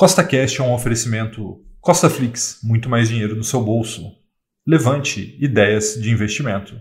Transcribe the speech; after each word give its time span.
Costa 0.00 0.24
Cash 0.24 0.58
é 0.58 0.62
um 0.62 0.72
oferecimento 0.72 1.62
Costa 1.78 2.08
Flix, 2.08 2.60
muito 2.64 2.88
mais 2.88 3.10
dinheiro 3.10 3.36
no 3.36 3.44
seu 3.44 3.60
bolso. 3.60 4.10
Levante 4.66 5.36
ideias 5.38 6.00
de 6.00 6.10
investimento. 6.10 6.74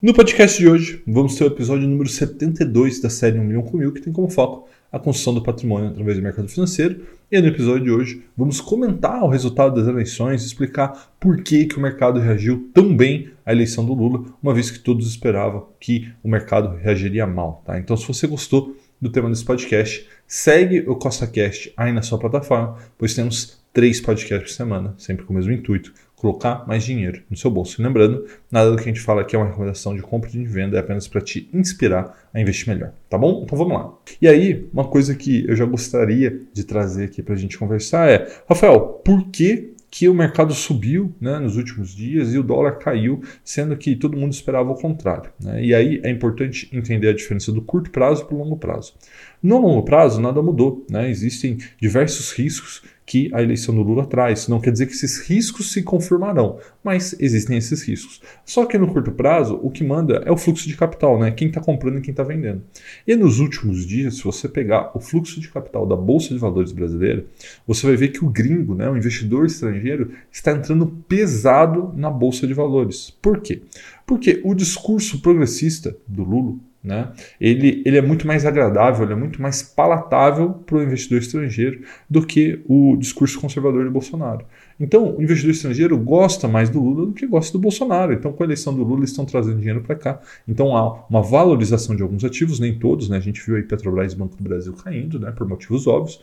No 0.00 0.14
podcast 0.14 0.58
de 0.58 0.66
hoje, 0.66 1.02
vamos 1.06 1.34
ter 1.34 1.44
o 1.44 1.48
episódio 1.48 1.86
número 1.86 2.08
72 2.08 3.02
da 3.02 3.10
série 3.10 3.38
1 3.38 3.44
milhão 3.44 3.62
com 3.62 3.76
mil, 3.76 3.92
que 3.92 4.00
tem 4.00 4.10
como 4.10 4.30
foco 4.30 4.66
a 4.90 4.98
construção 4.98 5.34
do 5.34 5.42
patrimônio 5.42 5.90
através 5.90 6.16
do 6.16 6.22
mercado 6.22 6.48
financeiro. 6.48 7.06
E 7.30 7.38
no 7.38 7.46
episódio 7.46 7.84
de 7.84 7.90
hoje, 7.90 8.24
vamos 8.34 8.58
comentar 8.58 9.22
o 9.22 9.28
resultado 9.28 9.74
das 9.74 9.86
eleições 9.86 10.46
explicar 10.46 11.14
por 11.20 11.42
que, 11.42 11.66
que 11.66 11.76
o 11.76 11.82
mercado 11.82 12.20
reagiu 12.20 12.70
tão 12.72 12.96
bem 12.96 13.32
à 13.44 13.52
eleição 13.52 13.84
do 13.84 13.92
Lula, 13.92 14.24
uma 14.42 14.54
vez 14.54 14.70
que 14.70 14.78
todos 14.78 15.06
esperavam 15.06 15.68
que 15.78 16.10
o 16.22 16.28
mercado 16.30 16.74
reagiria 16.74 17.26
mal. 17.26 17.62
Tá? 17.66 17.78
Então, 17.78 17.94
se 17.98 18.08
você 18.08 18.26
gostou 18.26 18.74
do 19.04 19.10
tema 19.10 19.28
desse 19.28 19.44
podcast, 19.44 20.08
segue 20.26 20.80
o 20.88 20.96
CostaCast 20.96 21.74
aí 21.76 21.92
na 21.92 22.00
sua 22.00 22.18
plataforma, 22.18 22.78
pois 22.96 23.14
temos 23.14 23.62
três 23.70 24.00
podcasts 24.00 24.50
por 24.50 24.56
semana, 24.56 24.94
sempre 24.96 25.26
com 25.26 25.34
o 25.34 25.36
mesmo 25.36 25.52
intuito, 25.52 25.92
colocar 26.16 26.66
mais 26.66 26.84
dinheiro 26.84 27.22
no 27.28 27.36
seu 27.36 27.50
bolso. 27.50 27.78
E 27.78 27.84
lembrando, 27.84 28.24
nada 28.50 28.70
do 28.70 28.78
que 28.78 28.84
a 28.84 28.86
gente 28.86 29.02
fala 29.02 29.20
aqui 29.20 29.36
é 29.36 29.38
uma 29.38 29.48
recomendação 29.48 29.94
de 29.94 30.00
compra 30.00 30.30
e 30.30 30.32
de 30.32 30.44
venda, 30.46 30.78
é 30.78 30.80
apenas 30.80 31.06
para 31.06 31.20
te 31.20 31.50
inspirar 31.52 32.18
a 32.32 32.40
investir 32.40 32.66
melhor, 32.66 32.94
tá 33.10 33.18
bom? 33.18 33.42
Então 33.44 33.58
vamos 33.58 33.74
lá. 33.74 33.92
E 34.22 34.26
aí, 34.26 34.66
uma 34.72 34.88
coisa 34.88 35.14
que 35.14 35.44
eu 35.46 35.54
já 35.54 35.66
gostaria 35.66 36.40
de 36.50 36.64
trazer 36.64 37.04
aqui 37.04 37.22
para 37.22 37.34
a 37.34 37.36
gente 37.36 37.58
conversar 37.58 38.08
é, 38.08 38.26
Rafael, 38.48 39.02
por 39.04 39.28
que 39.28 39.73
que 39.96 40.08
o 40.08 40.14
mercado 40.14 40.52
subiu 40.52 41.14
né, 41.20 41.38
nos 41.38 41.56
últimos 41.56 41.94
dias 41.94 42.34
e 42.34 42.38
o 42.38 42.42
dólar 42.42 42.78
caiu, 42.78 43.22
sendo 43.44 43.76
que 43.76 43.94
todo 43.94 44.18
mundo 44.18 44.32
esperava 44.32 44.72
o 44.72 44.74
contrário. 44.74 45.30
Né? 45.40 45.66
E 45.66 45.72
aí 45.72 46.00
é 46.02 46.10
importante 46.10 46.68
entender 46.72 47.10
a 47.10 47.12
diferença 47.12 47.52
do 47.52 47.62
curto 47.62 47.92
prazo 47.92 48.26
para 48.26 48.34
o 48.34 48.38
longo 48.38 48.56
prazo. 48.56 48.92
No 49.40 49.56
longo 49.56 49.84
prazo, 49.84 50.20
nada 50.20 50.42
mudou. 50.42 50.84
Né? 50.90 51.08
Existem 51.08 51.58
diversos 51.80 52.32
riscos 52.32 52.82
que 53.06 53.30
a 53.32 53.42
eleição 53.42 53.74
do 53.74 53.82
Lula 53.82 54.06
traz. 54.06 54.48
Não 54.48 54.60
quer 54.60 54.70
dizer 54.70 54.86
que 54.86 54.92
esses 54.92 55.18
riscos 55.20 55.72
se 55.72 55.82
confirmarão, 55.82 56.58
mas 56.82 57.14
existem 57.18 57.56
esses 57.56 57.82
riscos. 57.82 58.22
Só 58.44 58.64
que 58.64 58.78
no 58.78 58.88
curto 58.88 59.12
prazo, 59.12 59.58
o 59.62 59.70
que 59.70 59.84
manda 59.84 60.22
é 60.24 60.32
o 60.32 60.36
fluxo 60.36 60.68
de 60.68 60.76
capital, 60.76 61.18
né? 61.18 61.30
quem 61.30 61.48
está 61.48 61.60
comprando 61.60 61.98
e 61.98 62.00
quem 62.00 62.12
está 62.12 62.22
vendendo. 62.22 62.62
E 63.06 63.14
nos 63.14 63.40
últimos 63.40 63.86
dias, 63.86 64.16
se 64.16 64.24
você 64.24 64.48
pegar 64.48 64.90
o 64.94 65.00
fluxo 65.00 65.40
de 65.40 65.48
capital 65.48 65.86
da 65.86 65.96
Bolsa 65.96 66.28
de 66.32 66.38
Valores 66.38 66.72
brasileira, 66.72 67.24
você 67.66 67.86
vai 67.86 67.96
ver 67.96 68.08
que 68.08 68.24
o 68.24 68.28
gringo, 68.28 68.74
né, 68.74 68.88
o 68.88 68.96
investidor 68.96 69.46
estrangeiro, 69.46 70.12
está 70.30 70.52
entrando 70.52 70.86
pesado 71.08 71.92
na 71.96 72.10
Bolsa 72.10 72.46
de 72.46 72.54
Valores. 72.54 73.10
Por 73.10 73.40
quê? 73.40 73.62
Porque 74.06 74.40
o 74.44 74.54
discurso 74.54 75.20
progressista 75.20 75.96
do 76.06 76.22
Lula 76.22 76.56
né? 76.84 77.12
Ele, 77.40 77.82
ele 77.86 77.96
é 77.96 78.02
muito 78.02 78.26
mais 78.26 78.44
agradável, 78.44 79.10
é 79.10 79.14
muito 79.14 79.40
mais 79.40 79.62
palatável 79.62 80.50
para 80.50 80.76
o 80.76 80.82
investidor 80.82 81.18
estrangeiro 81.18 81.80
do 82.10 82.24
que 82.26 82.62
o 82.68 82.94
discurso 82.96 83.40
conservador 83.40 83.84
de 83.84 83.90
Bolsonaro. 83.90 84.44
Então, 84.78 85.16
o 85.16 85.22
investidor 85.22 85.52
estrangeiro 85.52 85.96
gosta 85.96 86.46
mais 86.46 86.68
do 86.68 86.82
Lula 86.82 87.06
do 87.06 87.12
que 87.12 87.26
gosta 87.26 87.52
do 87.52 87.58
Bolsonaro. 87.58 88.12
Então, 88.12 88.32
com 88.32 88.42
a 88.42 88.46
eleição 88.46 88.74
do 88.74 88.82
Lula, 88.82 89.00
eles 89.00 89.10
estão 89.10 89.24
trazendo 89.24 89.56
dinheiro 89.56 89.80
para 89.80 89.94
cá. 89.94 90.20
Então, 90.46 90.76
há 90.76 91.06
uma 91.08 91.22
valorização 91.22 91.96
de 91.96 92.02
alguns 92.02 92.22
ativos, 92.22 92.60
nem 92.60 92.78
todos, 92.78 93.08
né? 93.08 93.16
A 93.16 93.20
gente 93.20 93.40
viu 93.44 93.56
aí 93.56 93.62
Petrobras 93.62 94.12
e 94.12 94.16
Banco 94.16 94.36
do 94.36 94.42
Brasil 94.42 94.74
caindo, 94.74 95.18
né? 95.18 95.30
Por 95.30 95.48
motivos 95.48 95.86
óbvios. 95.86 96.20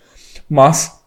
Mas, 0.48 1.02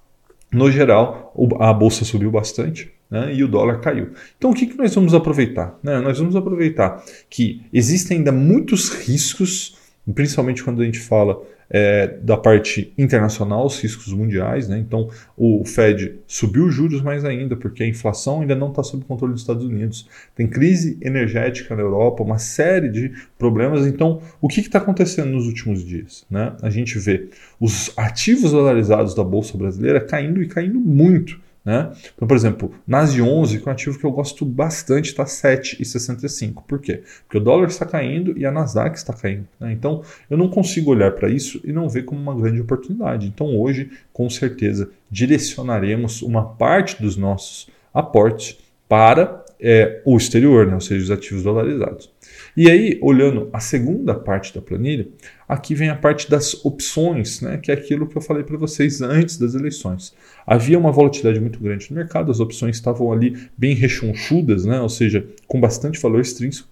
no 0.51 0.69
geral, 0.69 1.33
a 1.61 1.73
bolsa 1.73 2.05
subiu 2.05 2.31
bastante 2.31 2.93
né, 3.15 3.33
e 3.33 3.45
o 3.45 3.49
dólar 3.49 3.79
caiu. 3.81 4.09
Então 4.37 4.51
o 4.51 4.55
que, 4.55 4.67
que 4.67 4.77
nós 4.77 4.93
vamos 4.93 5.15
aproveitar? 5.15 5.79
Né? 5.81 6.01
Nós 6.01 6.19
vamos 6.19 6.35
aproveitar 6.35 7.01
que 7.31 7.63
existem 7.73 8.19
ainda 8.19 8.33
muitos 8.33 8.89
riscos, 8.89 9.79
principalmente 10.13 10.65
quando 10.65 10.83
a 10.83 10.85
gente 10.85 10.99
fala 10.99 11.41
é, 11.71 12.09
da 12.21 12.37
parte 12.37 12.93
internacional, 12.99 13.67
os 13.67 13.81
riscos 13.81 14.13
mundiais. 14.13 14.69
Né? 14.69 14.81
Então 14.81 15.09
o 15.37 15.65
Fed 15.65 16.17
subiu 16.27 16.67
os 16.67 16.75
juros 16.75 17.03
mais 17.03 17.25
ainda, 17.25 17.55
porque 17.55 17.85
a 17.85 17.87
inflação 17.87 18.41
ainda 18.41 18.57
não 18.57 18.71
está 18.71 18.83
sob 18.83 19.05
controle 19.05 19.33
dos 19.33 19.43
Estados 19.43 19.65
Unidos. 19.65 20.09
Tem 20.35 20.49
crise 20.49 20.99
energética 21.01 21.77
na 21.77 21.83
Europa, 21.83 22.25
uma 22.25 22.39
série 22.39 22.89
de 22.89 23.13
problemas. 23.39 23.87
Então 23.87 24.21
o 24.41 24.49
que 24.49 24.59
está 24.59 24.79
acontecendo 24.79 25.31
nos 25.31 25.47
últimos 25.47 25.85
dias? 25.85 26.27
Né? 26.29 26.53
A 26.63 26.69
gente 26.69 26.99
vê 26.99 27.29
os 27.61 27.97
ativos 27.97 28.51
dolarizados 28.51 29.15
da 29.15 29.23
Bolsa 29.23 29.57
Brasileira 29.57 30.01
caindo 30.01 30.43
e 30.43 30.49
caindo 30.49 30.81
muito. 30.81 31.45
Né? 31.65 31.91
Então, 32.15 32.29
por 32.29 32.37
exemplo, 32.37 32.75
NASI 32.87 33.23
11, 33.23 33.61
que 33.61 33.69
é 33.69 33.71
um 33.71 33.73
ativo 33.73 33.99
que 33.99 34.05
eu 34.05 34.13
gosto 34.13 34.45
bastante, 34.45 35.07
está 35.07 35.25
7,65. 35.25 36.63
Por 36.69 36.79
quê? 36.79 37.03
Porque 37.23 37.39
o 37.39 37.41
dólar 37.41 37.69
está 37.69 37.87
caindo 37.87 38.37
e 38.37 38.45
a 38.45 38.53
Nasdaq 38.53 38.97
está 38.97 39.15
caindo. 39.15 39.47
Né? 39.59 39.73
Então, 39.73 40.03
eu 40.29 40.37
não 40.37 40.49
consigo 40.49 40.91
olhar 40.91 41.13
para 41.13 41.31
isso 41.31 41.61
e 41.65 41.73
não 41.73 41.89
ver 41.89 42.05
como 42.05 42.21
uma 42.21 42.35
grande 42.35 42.61
oportunidade. 42.61 43.27
Então, 43.27 43.59
hoje, 43.59 43.91
com 44.13 44.29
certeza, 44.29 44.91
direcionaremos 45.11 46.21
uma 46.21 46.45
parte 46.45 47.01
dos 47.01 47.17
nossos 47.17 47.69
aportes 47.95 48.59
para 48.89 49.44
é, 49.67 50.03
o 50.05 50.15
exterior, 50.15 50.67
né? 50.67 50.75
ou 50.75 50.81
seja, 50.81 51.03
os 51.03 51.11
ativos 51.11 51.43
dolarizados. 51.43 52.13
E 52.55 52.71
aí, 52.71 52.99
olhando 53.01 53.49
a 53.51 53.61
segunda 53.61 54.15
parte 54.15 54.55
da 54.55 54.61
planilha, 54.61 55.09
aqui 55.49 55.75
vem 55.75 55.89
a 55.89 55.97
parte 55.97 56.31
das 56.31 56.63
opções, 56.67 57.41
né, 57.41 57.57
que 57.57 57.71
é 57.71 57.75
aquilo 57.75 58.07
que 58.07 58.15
eu 58.15 58.21
falei 58.21 58.45
para 58.45 58.59
vocês 58.59 59.01
antes 59.01 59.39
das 59.39 59.55
eleições. 59.55 60.15
Havia 60.47 60.79
uma 60.79 60.93
volatilidade 60.93 61.41
muito 61.41 61.59
grande 61.59 61.91
no 61.91 61.97
mercado, 61.97 62.31
as 62.31 62.41
opções 62.41 62.77
estavam 62.77 63.11
ali 63.11 63.49
bem 63.57 63.75
rechonchudas, 63.75 64.67
né, 64.67 64.81
ou 64.81 64.89
seja, 64.91 65.27
com 65.49 65.59
bastante 65.59 65.99
valor 65.99 66.21
extrínseco. 66.21 66.69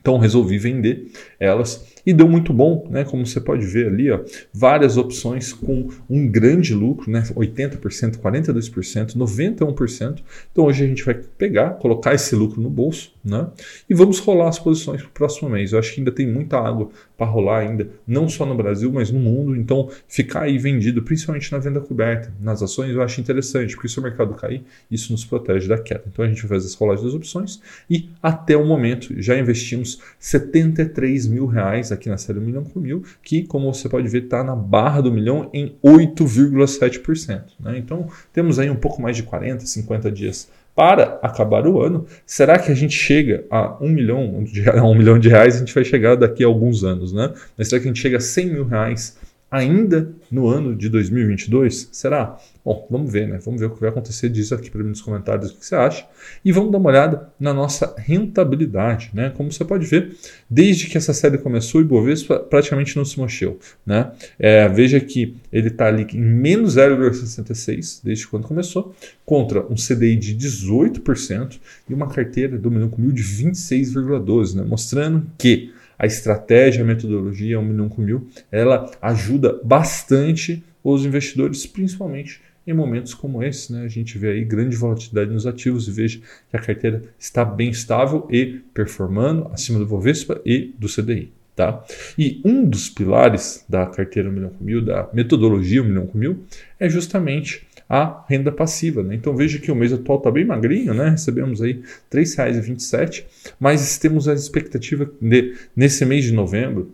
Então 0.00 0.18
resolvi 0.18 0.58
vender 0.58 1.12
elas 1.38 1.95
e 2.06 2.12
deu 2.12 2.28
muito 2.28 2.52
bom, 2.52 2.86
né? 2.88 3.04
Como 3.04 3.26
você 3.26 3.40
pode 3.40 3.66
ver 3.66 3.88
ali, 3.88 4.10
ó, 4.10 4.20
várias 4.54 4.96
opções 4.96 5.52
com 5.52 5.88
um 6.08 6.28
grande 6.28 6.72
lucro, 6.72 7.10
né? 7.10 7.24
80%, 7.34 8.18
42%, 8.18 9.16
91%. 9.16 10.22
Então 10.52 10.64
hoje 10.64 10.84
a 10.84 10.86
gente 10.86 11.04
vai 11.04 11.14
pegar, 11.14 11.70
colocar 11.70 12.14
esse 12.14 12.36
lucro 12.36 12.60
no 12.60 12.70
bolso, 12.70 13.12
né? 13.24 13.48
E 13.90 13.94
vamos 13.94 14.20
rolar 14.20 14.48
as 14.48 14.58
posições 14.58 15.02
para 15.02 15.08
o 15.08 15.12
próximo 15.12 15.50
mês. 15.50 15.72
Eu 15.72 15.80
acho 15.80 15.92
que 15.92 16.00
ainda 16.00 16.12
tem 16.12 16.26
muita 16.26 16.58
água 16.58 16.90
para 17.16 17.26
rolar 17.26 17.60
ainda, 17.60 17.88
não 18.06 18.28
só 18.28 18.46
no 18.46 18.54
Brasil, 18.54 18.92
mas 18.92 19.10
no 19.10 19.18
mundo. 19.18 19.56
Então 19.56 19.90
ficar 20.06 20.42
aí 20.42 20.58
vendido, 20.58 21.02
principalmente 21.02 21.50
na 21.50 21.58
venda 21.58 21.80
coberta, 21.80 22.32
nas 22.40 22.62
ações, 22.62 22.92
eu 22.92 23.02
acho 23.02 23.20
interessante, 23.20 23.74
porque 23.74 23.88
se 23.88 23.98
o 23.98 24.02
mercado 24.02 24.34
cair, 24.34 24.62
isso 24.90 25.10
nos 25.12 25.24
protege 25.24 25.66
da 25.66 25.78
queda. 25.78 26.04
Então 26.06 26.24
a 26.24 26.28
gente 26.28 26.42
vai 26.42 26.50
fazer 26.50 26.66
as 26.66 26.74
rolagens 26.74 27.04
das 27.04 27.14
opções 27.14 27.60
e 27.90 28.08
até 28.22 28.56
o 28.56 28.64
momento 28.64 29.14
já 29.20 29.36
investimos 29.36 30.00
73 30.18 31.26
mil 31.26 31.46
reais 31.46 31.90
aqui 31.96 32.08
na 32.08 32.16
série 32.16 32.38
1 32.38 32.42
milhão 32.42 32.64
com 32.64 32.78
mil, 32.78 33.02
que, 33.22 33.42
como 33.42 33.72
você 33.72 33.88
pode 33.88 34.08
ver, 34.08 34.24
está 34.24 34.44
na 34.44 34.54
barra 34.54 35.00
do 35.00 35.10
milhão 35.10 35.50
em 35.52 35.76
8,7%. 35.84 37.42
Né? 37.60 37.78
Então, 37.78 38.08
temos 38.32 38.58
aí 38.58 38.70
um 38.70 38.76
pouco 38.76 39.02
mais 39.02 39.16
de 39.16 39.24
40, 39.24 39.66
50 39.66 40.12
dias 40.12 40.48
para 40.76 41.18
acabar 41.22 41.66
o 41.66 41.80
ano. 41.80 42.06
Será 42.26 42.58
que 42.58 42.70
a 42.70 42.74
gente 42.74 42.94
chega 42.94 43.46
a 43.50 43.82
um 43.82 43.88
milhão 43.88 44.44
de, 44.44 44.68
um 44.78 44.94
milhão 44.94 45.18
de 45.18 45.28
reais? 45.28 45.56
A 45.56 45.58
gente 45.58 45.74
vai 45.74 45.84
chegar 45.84 46.16
daqui 46.16 46.44
a 46.44 46.46
alguns 46.46 46.84
anos, 46.84 47.12
né? 47.12 47.32
Mas 47.56 47.68
será 47.68 47.80
que 47.80 47.88
a 47.88 47.90
gente 47.90 48.00
chega 48.00 48.18
a 48.18 48.20
100 48.20 48.46
mil 48.46 48.64
reais 48.66 49.16
ainda 49.56 50.12
no 50.30 50.48
ano 50.48 50.74
de 50.74 50.88
2022? 50.88 51.88
Será? 51.92 52.38
Bom, 52.64 52.86
vamos 52.90 53.12
ver, 53.12 53.28
né? 53.28 53.38
Vamos 53.44 53.60
ver 53.60 53.66
o 53.66 53.70
que 53.70 53.80
vai 53.80 53.90
acontecer 53.90 54.28
disso 54.28 54.54
aqui 54.54 54.70
para 54.70 54.82
mim 54.82 54.90
nos 54.90 55.00
comentários, 55.00 55.50
o 55.50 55.56
que 55.56 55.64
você 55.64 55.74
acha. 55.74 56.04
E 56.44 56.52
vamos 56.52 56.72
dar 56.72 56.78
uma 56.78 56.90
olhada 56.90 57.28
na 57.38 57.54
nossa 57.54 57.94
rentabilidade, 57.96 59.10
né? 59.14 59.30
Como 59.30 59.50
você 59.50 59.64
pode 59.64 59.86
ver, 59.86 60.16
desde 60.50 60.86
que 60.86 60.98
essa 60.98 61.12
série 61.12 61.38
começou, 61.38 61.80
o 61.80 61.84
Ibovespa 61.84 62.38
praticamente 62.40 62.96
não 62.96 63.04
se 63.04 63.20
mexeu, 63.20 63.58
né? 63.84 64.10
É, 64.38 64.68
veja 64.68 65.00
que 65.00 65.36
ele 65.52 65.68
está 65.68 65.86
ali 65.86 66.06
em 66.12 66.20
menos 66.20 66.76
0,66 66.76 68.00
desde 68.02 68.26
quando 68.26 68.46
começou, 68.46 68.94
contra 69.24 69.64
um 69.66 69.74
CDI 69.74 70.16
de 70.16 70.34
18% 70.36 71.58
e 71.88 71.94
uma 71.94 72.08
carteira 72.08 72.58
do 72.58 72.70
milhão 72.70 72.88
com 72.88 73.00
mil 73.00 73.12
de 73.12 73.22
26,12, 73.22 74.56
né? 74.56 74.64
Mostrando 74.66 75.26
que 75.38 75.72
a 75.98 76.06
estratégia, 76.06 76.82
a 76.82 76.86
metodologia, 76.86 77.58
1 77.58 77.64
milhão 77.64 77.88
com 77.88 78.02
mil, 78.02 78.28
ela 78.50 78.90
ajuda 79.00 79.60
bastante 79.64 80.62
os 80.82 81.04
investidores, 81.04 81.66
principalmente 81.66 82.40
em 82.66 82.72
momentos 82.72 83.14
como 83.14 83.42
esse. 83.42 83.72
Né? 83.72 83.84
A 83.84 83.88
gente 83.88 84.18
vê 84.18 84.32
aí 84.32 84.44
grande 84.44 84.76
volatilidade 84.76 85.30
nos 85.30 85.46
ativos 85.46 85.86
e 85.88 85.90
veja 85.90 86.20
que 86.50 86.56
a 86.56 86.60
carteira 86.60 87.02
está 87.18 87.44
bem 87.44 87.70
estável 87.70 88.26
e 88.30 88.60
performando 88.74 89.48
acima 89.52 89.78
do 89.78 89.86
Bovespa 89.86 90.40
e 90.44 90.74
do 90.78 90.88
CDI. 90.88 91.32
Tá? 91.54 91.82
E 92.18 92.42
um 92.44 92.68
dos 92.68 92.90
pilares 92.90 93.64
da 93.66 93.86
carteira 93.86 94.28
1 94.28 94.32
milhão 94.32 94.50
com 94.50 94.62
mil, 94.62 94.84
da 94.84 95.08
metodologia 95.12 95.82
1 95.82 95.86
milhão 95.86 96.06
com 96.06 96.18
mil, 96.18 96.44
é 96.78 96.88
justamente 96.88 97.66
a 97.88 98.24
renda 98.28 98.50
passiva. 98.50 99.02
Né? 99.02 99.14
Então 99.14 99.36
veja 99.36 99.58
que 99.58 99.70
o 99.70 99.76
mês 99.76 99.92
atual 99.92 100.18
está 100.18 100.30
bem 100.30 100.44
magrinho, 100.44 100.94
né? 100.94 101.10
recebemos 101.10 101.62
aí 101.62 101.82
R$ 102.12 102.20
3,27, 102.22 103.24
mas 103.58 103.98
temos 103.98 104.28
a 104.28 104.34
expectativa 104.34 105.10
de, 105.20 105.54
nesse 105.74 106.04
mês 106.04 106.24
de 106.24 106.32
novembro, 106.32 106.92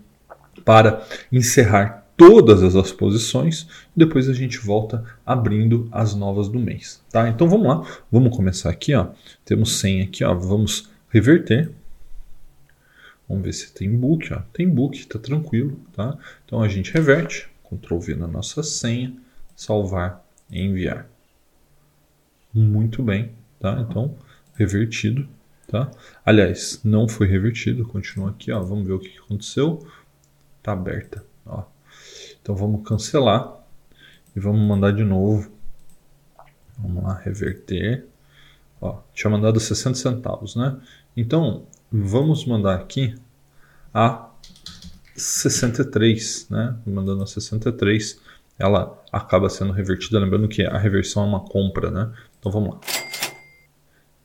para 0.63 1.05
encerrar 1.29 2.07
todas 2.15 2.73
as 2.73 2.89
posições. 2.93 3.67
Depois 3.93 4.29
a 4.29 4.33
gente 4.33 4.57
volta 4.57 5.03
abrindo 5.25 5.89
as 5.91 6.15
novas 6.15 6.47
do 6.47 6.57
mês, 6.57 7.01
tá? 7.11 7.27
Então 7.27 7.49
vamos 7.49 7.67
lá, 7.67 7.83
vamos 8.09 8.33
começar 8.33 8.69
aqui, 8.69 8.95
ó. 8.95 9.07
Temos 9.43 9.77
100 9.77 10.03
aqui, 10.03 10.23
ó. 10.23 10.33
Vamos 10.33 10.89
reverter. 11.09 11.69
Vamos 13.27 13.44
ver 13.44 13.53
se 13.53 13.74
tem 13.74 13.95
book. 13.95 14.33
Ó. 14.33 14.41
Tem 14.53 14.68
book, 14.69 14.97
está 14.97 15.19
tranquilo. 15.19 15.79
Tá? 15.94 16.18
Então 16.45 16.62
a 16.62 16.68
gente 16.68 16.91
reverte, 16.94 17.50
Ctrl 17.63 18.00
V 18.00 18.15
na 18.15 18.27
nossa 18.27 18.63
senha, 18.63 19.15
salvar 19.56 20.25
e 20.50 20.62
enviar. 20.62 21.07
Muito 22.53 23.03
bem. 23.03 23.31
Tá? 23.59 23.85
Então, 23.88 24.15
revertido. 24.56 25.27
Tá? 25.68 25.91
Aliás, 26.25 26.79
não 26.83 27.07
foi 27.07 27.27
revertido, 27.27 27.85
continua 27.85 28.29
aqui. 28.29 28.51
Ó. 28.51 28.62
Vamos 28.62 28.88
ver 28.88 28.94
o 28.94 29.00
que 29.00 29.18
aconteceu. 29.18 29.85
Está 30.59 30.71
aberta. 30.71 31.25
Ó. 31.45 31.63
Então 32.41 32.56
vamos 32.56 32.88
cancelar 32.88 33.57
e 34.35 34.39
vamos 34.39 34.62
mandar 34.62 34.91
de 34.91 35.03
novo. 35.03 35.51
Vamos 36.77 37.03
lá, 37.03 37.15
reverter. 37.15 38.06
Ó, 38.80 39.00
tinha 39.13 39.30
mandado 39.31 39.59
60 39.59 39.97
centavos, 39.97 40.56
né? 40.56 40.80
Então, 41.15 41.65
vamos 41.91 42.45
mandar 42.45 42.75
aqui 42.75 43.15
a 43.93 44.29
63, 45.15 46.47
né? 46.49 46.75
Mandando 46.85 47.23
a 47.23 47.27
63, 47.27 48.19
ela 48.59 49.03
acaba 49.11 49.49
sendo 49.49 49.71
revertida. 49.71 50.19
Lembrando 50.19 50.47
que 50.47 50.63
a 50.63 50.77
reversão 50.77 51.23
é 51.23 51.27
uma 51.27 51.39
compra, 51.39 51.89
né? 51.89 52.11
Então 52.39 52.51
vamos 52.51 52.75
lá. 52.75 52.81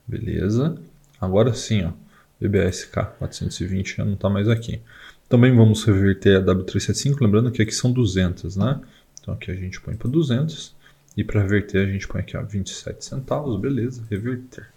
Beleza. 0.06 0.76
Agora 1.20 1.54
sim, 1.54 1.84
ó. 1.84 1.92
BBSK 2.40 2.92
420 3.18 3.96
já 3.96 4.04
não 4.04 4.14
está 4.14 4.28
mais 4.28 4.48
aqui. 4.48 4.80
Também 5.28 5.54
vamos 5.54 5.84
reverter 5.84 6.36
a 6.36 6.42
W375, 6.42 7.20
lembrando 7.20 7.50
que 7.50 7.62
aqui 7.62 7.72
são 7.72 7.90
200, 7.90 8.56
né? 8.56 8.80
Então 9.20 9.32
aqui 9.32 9.50
a 9.50 9.54
gente 9.54 9.80
põe 9.80 9.94
para 9.94 10.10
200 10.10 10.74
e 11.16 11.22
para 11.22 11.40
reverter 11.40 11.86
a 11.86 11.90
gente 11.90 12.06
põe 12.08 12.20
aqui 12.20 12.36
ó, 12.36 12.42
27 12.42 13.04
centavos, 13.04 13.58
beleza, 13.60 14.02
reverter. 14.10 14.68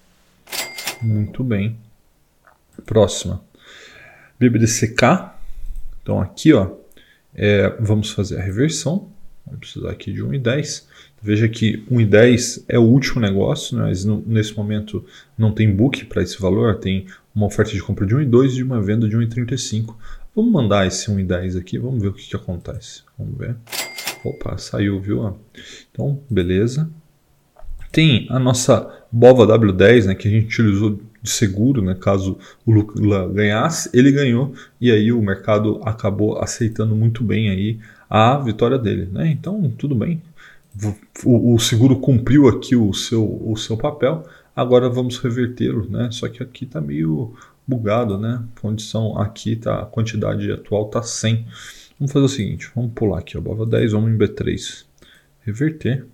Muito 1.02 1.44
bem. 1.44 1.78
Próxima. 2.84 3.42
BBDCK. 4.40 5.32
Então 6.02 6.20
aqui, 6.20 6.54
ó, 6.54 6.72
é, 7.34 7.76
vamos 7.80 8.12
fazer 8.12 8.40
a 8.40 8.42
reversão. 8.42 9.10
Vamos 9.46 9.60
precisar 9.60 9.92
aqui 9.92 10.12
de 10.12 10.24
1,10. 10.24 10.86
Veja 11.22 11.48
que 11.48 11.84
1,10 11.92 12.64
é 12.68 12.78
o 12.78 12.84
último 12.84 13.20
negócio, 13.20 13.78
né? 13.78 13.86
mas 13.86 14.06
no, 14.06 14.24
nesse 14.26 14.56
momento 14.56 15.04
não 15.38 15.52
tem 15.52 15.74
book 15.74 16.06
para 16.06 16.22
esse 16.22 16.40
valor, 16.40 16.76
tem 16.76 17.08
uma 17.34 17.48
oferta 17.48 17.72
de 17.72 17.82
compra 17.82 18.06
de 18.06 18.16
1,2 18.16 18.58
e 18.58 18.64
uma 18.64 18.82
venda 18.82 19.08
de 19.08 19.18
1,35. 19.18 19.96
Vamos 20.36 20.52
mandar 20.52 20.86
esse 20.86 21.10
1,10 21.10 21.60
aqui, 21.60 21.78
vamos 21.78 22.02
ver 22.02 22.10
o 22.10 22.14
que, 22.14 22.28
que 22.28 22.36
acontece. 22.36 23.04
Vamos 23.18 23.38
ver. 23.38 23.56
Opa, 24.24 24.58
saiu, 24.58 25.00
viu? 25.00 25.38
Então, 25.92 26.20
beleza. 26.30 26.90
Tem 27.96 28.28
a 28.30 28.38
nossa 28.38 29.06
BOVA 29.10 29.48
W10, 29.58 30.08
né, 30.08 30.16
que 30.16 30.28
a 30.28 30.32
gente 30.32 30.48
utilizou 30.48 31.00
de 31.24 31.30
seguro, 31.30 31.82
né, 31.82 31.96
caso 31.96 32.38
o 32.66 32.72
Lula 32.74 33.26
ganhasse, 33.30 33.90
ele 33.94 34.12
ganhou 34.12 34.54
e 34.82 34.92
aí 34.92 35.14
o 35.14 35.22
mercado 35.22 35.80
acabou 35.82 36.38
aceitando 36.38 36.94
muito 36.94 37.24
bem 37.24 37.50
aí 37.50 37.80
a 38.10 38.38
vitória 38.38 38.78
dele, 38.78 39.08
né? 39.10 39.30
Então 39.30 39.74
tudo 39.78 39.96
bem, 39.96 40.22
o, 41.24 41.54
o 41.54 41.58
seguro 41.58 41.98
cumpriu 42.02 42.50
aqui 42.50 42.76
o 42.76 42.94
seu, 42.94 43.24
o 43.24 43.56
seu 43.56 43.78
papel, 43.78 44.28
agora 44.54 44.90
vamos 44.90 45.18
revertê-lo, 45.18 45.90
né? 45.90 46.10
Só 46.12 46.28
que 46.28 46.44
aqui 46.44 46.66
está 46.66 46.82
meio 46.82 47.34
bugado, 47.66 48.18
né? 48.18 48.44
Condição 48.60 49.18
aqui 49.18 49.56
tá 49.56 49.84
a 49.84 49.86
quantidade 49.86 50.52
atual 50.52 50.90
tá 50.90 51.02
100. 51.02 51.46
Vamos 51.98 52.12
fazer 52.12 52.26
o 52.26 52.30
seguinte, 52.30 52.70
vamos 52.76 52.92
pular 52.94 53.20
aqui, 53.20 53.38
ó, 53.38 53.42
BOVA 53.42 53.66
10, 53.66 53.94
vamos 53.94 54.12
em 54.12 54.18
B3, 54.18 54.84
reverter. 55.46 56.06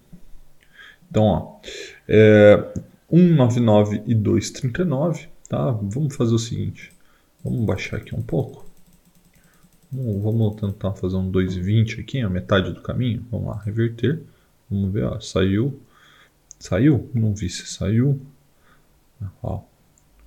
Então, 1.11 1.23
ó, 1.25 1.59
é, 2.07 2.71
199 3.09 4.01
e 4.07 4.15
239, 4.15 5.27
tá? 5.49 5.71
Vamos 5.71 6.15
fazer 6.15 6.33
o 6.33 6.39
seguinte, 6.39 6.89
vamos 7.43 7.65
baixar 7.65 7.97
aqui 7.97 8.15
um 8.15 8.21
pouco. 8.21 8.65
Vamos, 9.91 10.23
vamos 10.23 10.55
tentar 10.55 10.93
fazer 10.93 11.17
um 11.17 11.29
220 11.29 11.99
aqui, 11.99 12.21
a 12.21 12.29
metade 12.29 12.71
do 12.71 12.81
caminho. 12.81 13.25
Vamos 13.29 13.47
lá, 13.49 13.61
reverter. 13.61 14.21
Vamos 14.69 14.93
ver, 14.93 15.03
ó, 15.03 15.19
saiu. 15.19 15.77
Saiu? 16.57 17.09
Não 17.13 17.35
vi 17.35 17.49
se 17.49 17.65
saiu. 17.65 18.21
Ó, 19.43 19.59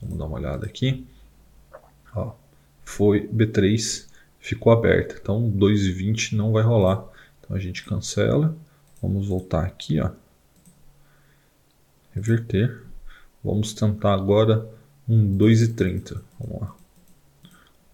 vamos 0.03 0.19
dar 0.19 0.27
uma 0.27 0.37
olhada 0.37 0.67
aqui. 0.67 1.07
Ó, 2.15 2.35
foi 2.85 3.27
B3, 3.27 4.07
ficou 4.39 4.71
aberta. 4.71 5.17
Então 5.19 5.49
220 5.49 6.37
não 6.37 6.53
vai 6.53 6.63
rolar. 6.63 7.07
Então 7.41 7.57
a 7.57 7.59
gente 7.59 7.87
cancela. 7.87 8.55
Vamos 9.01 9.27
voltar 9.27 9.65
aqui, 9.65 9.99
ó 9.99 10.11
reverter. 12.15 12.83
Vamos 13.43 13.75
tentar 13.75 14.15
agora 14.15 14.69
um 15.09 15.37
2,30. 15.37 16.21
Vamos 16.41 16.63
lá. 16.63 16.77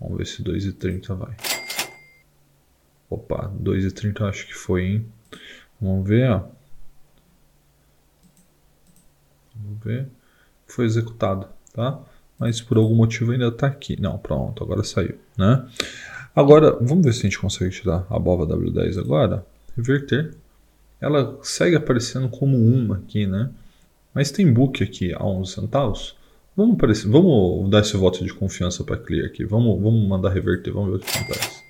Vamos 0.01 0.19
ver 0.19 0.27
se 0.27 0.43
2,30 0.43 1.15
vai. 1.17 1.37
Opa, 3.09 3.53
2,30 3.61 4.29
acho 4.29 4.47
que 4.47 4.55
foi, 4.55 4.85
hein? 4.85 5.07
Vamos 5.81 6.09
ver, 6.09 6.31
ó. 6.31 6.49
Vamos 9.57 9.83
ver. 9.83 10.09
Foi 10.67 10.85
executado, 10.85 11.49
tá? 11.73 12.01
mas 12.41 12.59
por 12.59 12.79
algum 12.79 12.95
motivo 12.95 13.33
ainda 13.33 13.49
está 13.49 13.67
aqui. 13.67 14.01
Não, 14.01 14.17
pronto, 14.17 14.65
agora 14.65 14.83
saiu, 14.83 15.19
né? 15.37 15.69
Agora, 16.35 16.73
vamos 16.81 17.05
ver 17.05 17.13
se 17.13 17.21
a 17.21 17.23
gente 17.25 17.39
consegue 17.39 17.71
tirar 17.71 18.07
a 18.09 18.19
bova 18.19 18.47
W10 18.47 18.99
agora. 18.99 19.45
Reverter. 19.77 20.35
Ela 20.99 21.39
segue 21.43 21.77
aparecendo 21.77 22.31
como 22.31 22.57
uma 22.57 22.97
aqui, 22.97 23.27
né? 23.27 23.51
Mas 24.15 24.31
tem 24.31 24.53
book 24.53 24.83
aqui 24.83 25.15
a 25.15 25.25
11 25.25 25.53
centavos. 25.53 26.17
Vamos, 26.57 26.77
vamos 27.05 27.71
dar 27.71 27.81
esse 27.81 27.97
voto 27.97 28.25
de 28.25 28.35
confiança 28.35 28.83
para 28.85 28.97
clear 28.97 29.27
aqui. 29.27 29.45
Vamos, 29.45 29.81
vamos 29.81 30.07
mandar 30.09 30.31
reverter, 30.31 30.73
vamos 30.73 30.91
ver 30.91 30.97
o 30.97 31.01
que 31.01 31.19
acontece. 31.19 31.65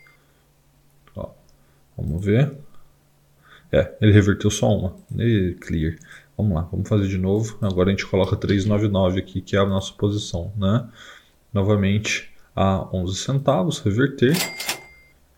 Ó, 1.15 1.31
vamos 1.97 2.25
ver. 2.25 2.53
É, 3.71 3.95
ele 4.01 4.13
reverteu 4.13 4.51
só 4.51 4.75
uma. 4.75 4.97
E 5.19 5.57
clear. 5.61 5.97
Vamos 6.37 6.55
lá, 6.55 6.63
vamos 6.63 6.89
fazer 6.89 7.07
de 7.07 7.19
novo. 7.19 7.59
Agora 7.61 7.89
a 7.89 7.93
gente 7.93 8.07
coloca 8.07 8.35
399 8.35 9.21
aqui, 9.21 9.41
que 9.41 9.55
é 9.55 9.59
a 9.59 9.67
nossa 9.67 9.93
posição, 9.93 10.51
né? 10.57 10.89
Novamente 11.53 12.31
a 12.57 12.89
11 12.97 13.17
centavos, 13.17 13.79
reverter. 13.79 14.35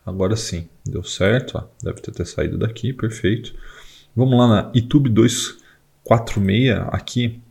Agora 0.05 0.35
sim, 0.35 0.67
deu 0.85 1.03
certo. 1.03 1.57
Ó, 1.57 1.63
deve 1.83 2.01
ter, 2.01 2.11
ter 2.11 2.25
saído 2.25 2.57
daqui, 2.57 2.93
perfeito. 2.93 3.53
Vamos 4.15 4.37
lá 4.37 4.47
na 4.47 4.71
YouTube 4.73 5.09
246 6.05 6.87
aqui. 6.91 7.41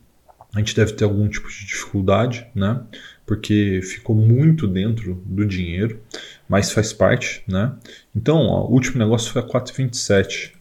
A 0.53 0.59
gente 0.59 0.75
deve 0.75 0.93
ter 0.93 1.03
algum 1.03 1.27
tipo 1.27 1.49
de 1.49 1.65
dificuldade, 1.65 2.47
né? 2.53 2.83
Porque 3.25 3.81
ficou 3.81 4.15
muito 4.15 4.67
dentro 4.67 5.15
do 5.25 5.45
dinheiro, 5.45 5.99
mas 6.47 6.71
faz 6.71 6.93
parte, 6.93 7.43
né? 7.47 7.75
Então, 8.15 8.37
ó, 8.47 8.67
o 8.67 8.71
último 8.71 8.99
negócio 8.99 9.31
foi 9.31 9.41
a 9.41 9.45
427. 9.45 10.55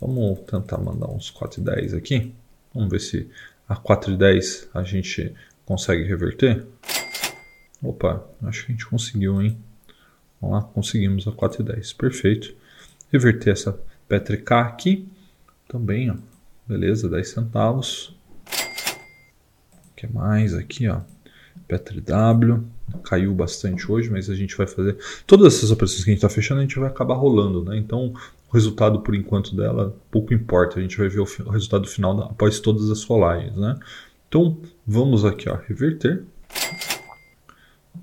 Vamos 0.00 0.40
tentar 0.40 0.78
mandar 0.78 1.08
uns 1.08 1.30
4,10 1.30 1.96
aqui. 1.96 2.34
Vamos 2.74 2.90
ver 2.90 3.00
se 3.00 3.30
a 3.68 3.76
4,10 3.76 4.68
a 4.74 4.82
gente 4.82 5.32
consegue 5.64 6.02
reverter. 6.02 6.66
Opa, 7.82 8.24
acho 8.42 8.66
que 8.66 8.72
a 8.72 8.74
gente 8.74 8.86
conseguiu, 8.86 9.40
hein? 9.40 9.56
Vamos 10.40 10.56
lá, 10.56 10.62
conseguimos 10.62 11.28
a 11.28 11.32
4,10. 11.32 11.96
Perfeito. 11.96 12.54
Reverter 13.12 13.52
essa 13.52 13.78
PTK 14.08 14.54
aqui. 14.54 15.08
Também, 15.68 16.10
ó. 16.10 16.16
Beleza, 16.68 17.08
10 17.08 17.28
centavos. 17.28 18.14
O 19.90 19.94
que 19.96 20.06
mais 20.06 20.52
aqui, 20.52 20.86
ó? 20.86 21.00
Petri 21.66 22.00
W. 22.00 22.62
Caiu 23.02 23.34
bastante 23.34 23.90
hoje, 23.90 24.10
mas 24.10 24.28
a 24.28 24.34
gente 24.34 24.56
vai 24.56 24.66
fazer. 24.66 24.98
Todas 25.26 25.54
essas 25.54 25.70
operações 25.70 26.04
que 26.04 26.10
a 26.10 26.12
gente 26.12 26.18
está 26.18 26.28
fechando, 26.28 26.60
a 26.60 26.62
gente 26.62 26.78
vai 26.78 26.88
acabar 26.88 27.14
rolando, 27.14 27.64
né? 27.64 27.76
Então, 27.76 28.12
o 28.50 28.54
resultado 28.54 29.00
por 29.00 29.14
enquanto 29.14 29.56
dela 29.56 29.96
pouco 30.10 30.34
importa, 30.34 30.78
a 30.78 30.82
gente 30.82 30.96
vai 30.96 31.08
ver 31.08 31.20
o, 31.20 31.24
resultado 31.50 31.86
final 31.86 32.14
da, 32.14 32.24
após 32.26 32.60
todas 32.60 32.90
as 32.90 33.02
rolagens, 33.04 33.56
né? 33.56 33.78
Então 34.28 34.58
vamos 34.86 35.24
aqui, 35.24 35.48
ó, 35.48 35.56
reverter. 35.56 36.22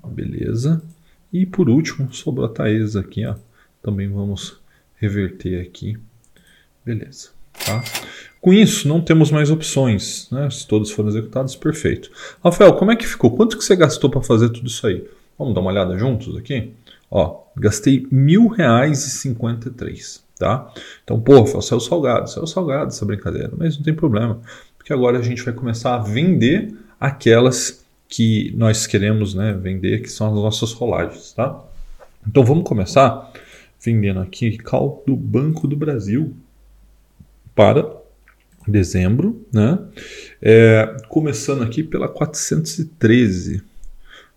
Beleza. 0.06 0.82
E 1.32 1.46
por 1.46 1.68
último, 1.68 2.12
sobrou 2.12 2.46
a 2.46 2.48
Taesa 2.48 3.00
aqui, 3.00 3.24
ó. 3.26 3.36
Também 3.82 4.08
vamos 4.08 4.60
reverter 4.96 5.60
aqui. 5.60 5.98
Beleza. 6.84 7.35
Tá? 7.64 7.82
Com 8.40 8.52
isso, 8.52 8.86
não 8.86 9.00
temos 9.00 9.30
mais 9.30 9.50
opções. 9.50 10.28
Né? 10.30 10.48
Se 10.50 10.66
todos 10.66 10.90
foram 10.90 11.08
executados, 11.08 11.56
perfeito. 11.56 12.10
Rafael, 12.42 12.74
como 12.74 12.90
é 12.90 12.96
que 12.96 13.06
ficou? 13.06 13.36
Quanto 13.36 13.56
que 13.56 13.64
você 13.64 13.74
gastou 13.74 14.10
para 14.10 14.22
fazer 14.22 14.50
tudo 14.50 14.66
isso 14.66 14.86
aí? 14.86 15.04
Vamos 15.38 15.54
dar 15.54 15.60
uma 15.60 15.70
olhada 15.70 15.98
juntos 15.98 16.36
aqui? 16.36 16.72
Ó, 17.10 17.42
gastei 17.56 18.06
mil 18.10 18.48
reais 18.48 19.06
e 19.06 19.10
cinquenta 19.10 19.72
tá? 20.38 20.72
Então, 21.02 21.20
pô, 21.20 21.46
saiu 21.60 21.80
salgado, 21.80 22.28
saiu 22.28 22.46
salgado 22.46 22.88
essa 22.88 23.04
brincadeira, 23.04 23.52
mas 23.56 23.76
não 23.76 23.84
tem 23.84 23.94
problema, 23.94 24.40
porque 24.76 24.92
agora 24.92 25.18
a 25.18 25.22
gente 25.22 25.42
vai 25.42 25.54
começar 25.54 25.94
a 25.94 25.98
vender 25.98 26.74
aquelas 27.00 27.84
que 28.08 28.52
nós 28.56 28.86
queremos 28.86 29.34
né, 29.34 29.52
vender, 29.52 30.02
que 30.02 30.08
são 30.08 30.28
as 30.28 30.34
nossas 30.34 30.72
rolagens, 30.72 31.32
tá? 31.32 31.64
Então 32.26 32.44
vamos 32.44 32.64
começar 32.64 33.32
vendendo 33.80 34.20
aqui 34.20 34.56
cal 34.58 35.02
do 35.06 35.16
Banco 35.16 35.66
do 35.66 35.76
Brasil 35.76 36.34
para 37.56 37.90
dezembro, 38.68 39.44
né? 39.52 39.78
É, 40.42 40.96
começando 41.08 41.62
aqui 41.62 41.82
pela 41.82 42.08
413. 42.08 43.62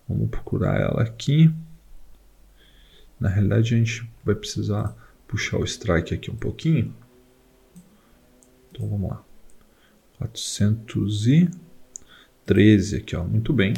Vamos 0.08 0.30
procurar 0.30 0.80
ela 0.80 1.02
aqui. 1.02 1.52
Na 3.20 3.28
realidade, 3.28 3.74
a 3.74 3.78
gente 3.78 4.08
vai 4.24 4.34
precisar 4.34 4.96
puxar 5.28 5.58
o 5.58 5.64
strike 5.64 6.14
aqui 6.14 6.30
um 6.30 6.36
pouquinho. 6.36 6.94
Então 8.72 8.88
vamos 8.88 9.10
lá. 9.10 9.22
413 10.18 12.96
aqui, 12.96 13.14
ó. 13.14 13.22
Muito 13.22 13.52
bem. 13.52 13.74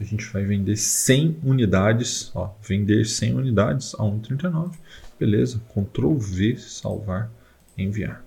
A 0.00 0.04
gente 0.04 0.24
vai 0.32 0.46
vender 0.46 0.76
100 0.76 1.40
unidades, 1.44 2.30
ó, 2.34 2.56
vender 2.66 3.04
100 3.04 3.34
unidades 3.34 3.94
a 3.94 3.98
1,39. 3.98 4.72
Beleza? 5.18 5.60
Ctrl 5.68 6.16
V, 6.16 6.56
salvar, 6.56 7.30
enviar. 7.76 8.24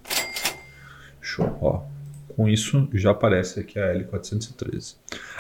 Show, 1.34 1.58
ó. 1.62 1.94
Com 2.36 2.50
isso 2.50 2.90
já 2.94 3.12
aparece 3.12 3.60
aqui 3.60 3.78
a 3.78 3.94
L413. 3.94 4.96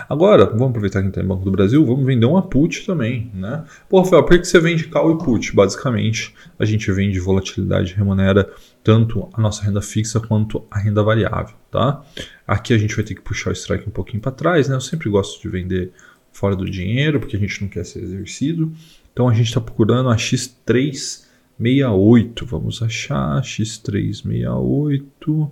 Agora, 0.08 0.46
vamos 0.46 0.70
aproveitar 0.70 1.02
que 1.02 1.08
está 1.08 1.22
em 1.22 1.26
Banco 1.26 1.44
do 1.44 1.50
Brasil, 1.50 1.84
vamos 1.84 2.06
vender 2.06 2.28
uma 2.28 2.44
put 2.44 2.86
também, 2.86 3.32
né? 3.34 3.66
Pô, 3.90 4.00
Rafael, 4.00 4.24
por 4.24 4.38
que 4.38 4.46
você 4.46 4.60
vende 4.60 4.88
call 4.88 5.16
e 5.16 5.18
put? 5.18 5.56
Basicamente, 5.56 6.36
a 6.60 6.66
gente 6.66 6.92
vende 6.92 7.20
volatilidade, 7.20 7.96
remunera 7.96 8.48
tanto 8.84 9.28
a 9.34 9.42
nossa 9.42 9.64
renda 9.64 9.82
fixa 9.82 10.20
quanto 10.20 10.64
a 10.70 10.78
renda 10.78 11.02
variável, 11.02 11.56
tá? 11.72 12.04
Aqui 12.46 12.76
a 12.76 12.78
gente 12.78 12.96
vai 12.96 13.04
ter 13.04 13.16
que 13.16 13.22
puxar 13.22 13.50
o 13.50 13.54
strike 13.54 13.90
um 13.90 13.92
pouquinho 13.92 14.22
para 14.22 14.32
trás, 14.32 14.70
né? 14.70 14.76
Eu 14.76 14.82
sempre 14.82 15.10
gosto 15.10 15.42
de 15.42 15.50
vender 15.50 15.92
fora 16.32 16.56
do 16.56 16.70
dinheiro, 16.70 17.20
porque 17.20 17.36
a 17.36 17.40
gente 17.40 17.60
não 17.62 17.70
quer 17.70 17.86
ser 17.86 18.04
exercido. 18.04 18.72
Então 19.12 19.28
a 19.28 19.34
gente 19.34 19.48
está 19.48 19.62
procurando 19.62 20.10
a 20.10 20.16
X368. 20.16 22.46
Vamos 22.46 22.84
achar 22.84 23.42
X368. 23.42 25.50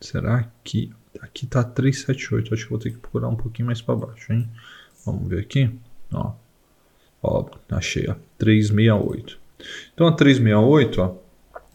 Será 0.00 0.48
que 0.62 0.92
aqui 1.20 1.46
tá 1.46 1.62
378? 1.62 2.54
Acho 2.54 2.64
que 2.64 2.70
vou 2.70 2.78
ter 2.78 2.90
que 2.90 2.98
procurar 2.98 3.28
um 3.28 3.36
pouquinho 3.36 3.66
mais 3.66 3.80
para 3.80 3.96
baixo, 3.96 4.32
hein? 4.32 4.48
Vamos 5.04 5.28
ver 5.28 5.40
aqui. 5.40 5.70
Ó, 6.12 6.32
ó 7.22 7.46
achei 7.70 8.08
a 8.08 8.16
368. 8.38 9.38
Então 9.94 10.06
a 10.06 10.12
368, 10.12 11.00
ó, 11.00 11.14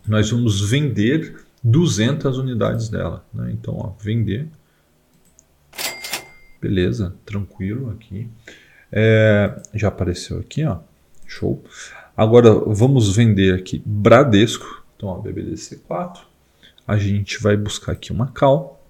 nós 0.07 0.29
vamos 0.29 0.69
vender 0.69 1.43
200 1.63 2.37
unidades 2.37 2.89
dela, 2.89 3.25
né? 3.33 3.51
Então, 3.51 3.75
ó, 3.77 3.93
vender. 3.99 4.47
Beleza, 6.61 7.15
tranquilo 7.25 7.89
aqui. 7.91 8.29
É, 8.91 9.61
já 9.73 9.87
apareceu 9.87 10.39
aqui, 10.39 10.63
ó. 10.65 10.79
Show. 11.25 11.63
Agora 12.15 12.51
vamos 12.51 13.15
vender 13.15 13.55
aqui 13.55 13.81
Bradesco. 13.85 14.83
Então, 14.95 15.09
ó, 15.09 15.21
BBDC4 15.21 16.30
a 16.91 16.97
gente 16.97 17.41
vai 17.41 17.55
buscar 17.55 17.93
aqui 17.93 18.11
uma 18.11 18.27
cal 18.27 18.83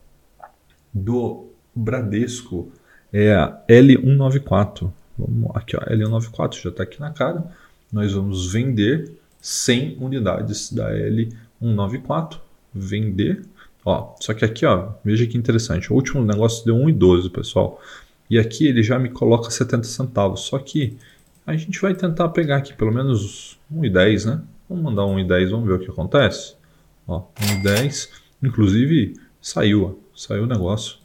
do 0.91 1.51
Bradesco, 1.75 2.71
é 3.13 3.31
a 3.31 3.61
L194. 3.69 4.91
Vamos 5.15 5.51
aqui, 5.53 5.77
ó, 5.77 5.81
L194 5.81 6.63
já 6.63 6.69
está 6.71 6.81
aqui 6.81 6.99
na 6.99 7.11
cara. 7.11 7.45
Nós 7.93 8.13
vamos 8.13 8.51
vender 8.51 9.13
100 9.39 9.97
unidades 9.99 10.73
da 10.73 10.91
L194. 10.91 12.39
Vender. 12.73 13.45
Ó, 13.85 14.15
só 14.19 14.33
que 14.33 14.43
aqui, 14.43 14.65
ó, 14.65 14.93
veja 15.05 15.27
que 15.27 15.37
interessante. 15.37 15.93
O 15.93 15.95
último 15.95 16.25
negócio 16.25 16.65
deu 16.65 16.75
1,12, 16.77 17.31
pessoal. 17.31 17.79
E 18.27 18.39
aqui 18.39 18.65
ele 18.65 18.81
já 18.81 18.97
me 18.97 19.09
coloca 19.09 19.51
70 19.51 19.83
centavos. 19.83 20.39
Só 20.39 20.57
que 20.57 20.97
a 21.45 21.55
gente 21.55 21.79
vai 21.79 21.93
tentar 21.93 22.29
pegar 22.29 22.57
aqui 22.57 22.73
pelo 22.73 22.91
menos 22.91 23.59
1,10, 23.71 24.25
né? 24.25 24.41
Vamos 24.67 24.83
mandar 24.85 25.03
1,10, 25.03 25.51
vamos 25.51 25.67
ver 25.67 25.75
o 25.75 25.79
que 25.79 25.91
acontece. 25.91 26.59
Ó, 27.07 27.27
1,10. 27.63 28.09
Inclusive, 28.41 29.19
saiu, 29.41 29.85
ó, 29.85 30.17
saiu 30.17 30.43
o 30.43 30.47
negócio. 30.47 30.97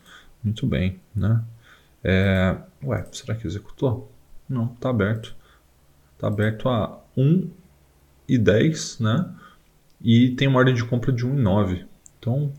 Muito 0.42 0.66
bem, 0.66 1.00
né? 1.14 1.42
É, 2.04 2.56
ué, 2.84 3.04
será 3.12 3.34
que 3.34 3.46
executou? 3.46 4.12
Não, 4.48 4.72
está 4.72 4.90
aberto. 4.90 5.34
Está 6.14 6.28
aberto 6.28 6.68
a 6.68 7.00
1,10, 7.16 9.00
né? 9.00 9.28
E 10.00 10.30
tem 10.30 10.46
uma 10.46 10.58
ordem 10.58 10.74
de 10.74 10.84
compra 10.84 11.12
de 11.12 11.26
1,9. 11.26 11.84
Então, 12.18 12.52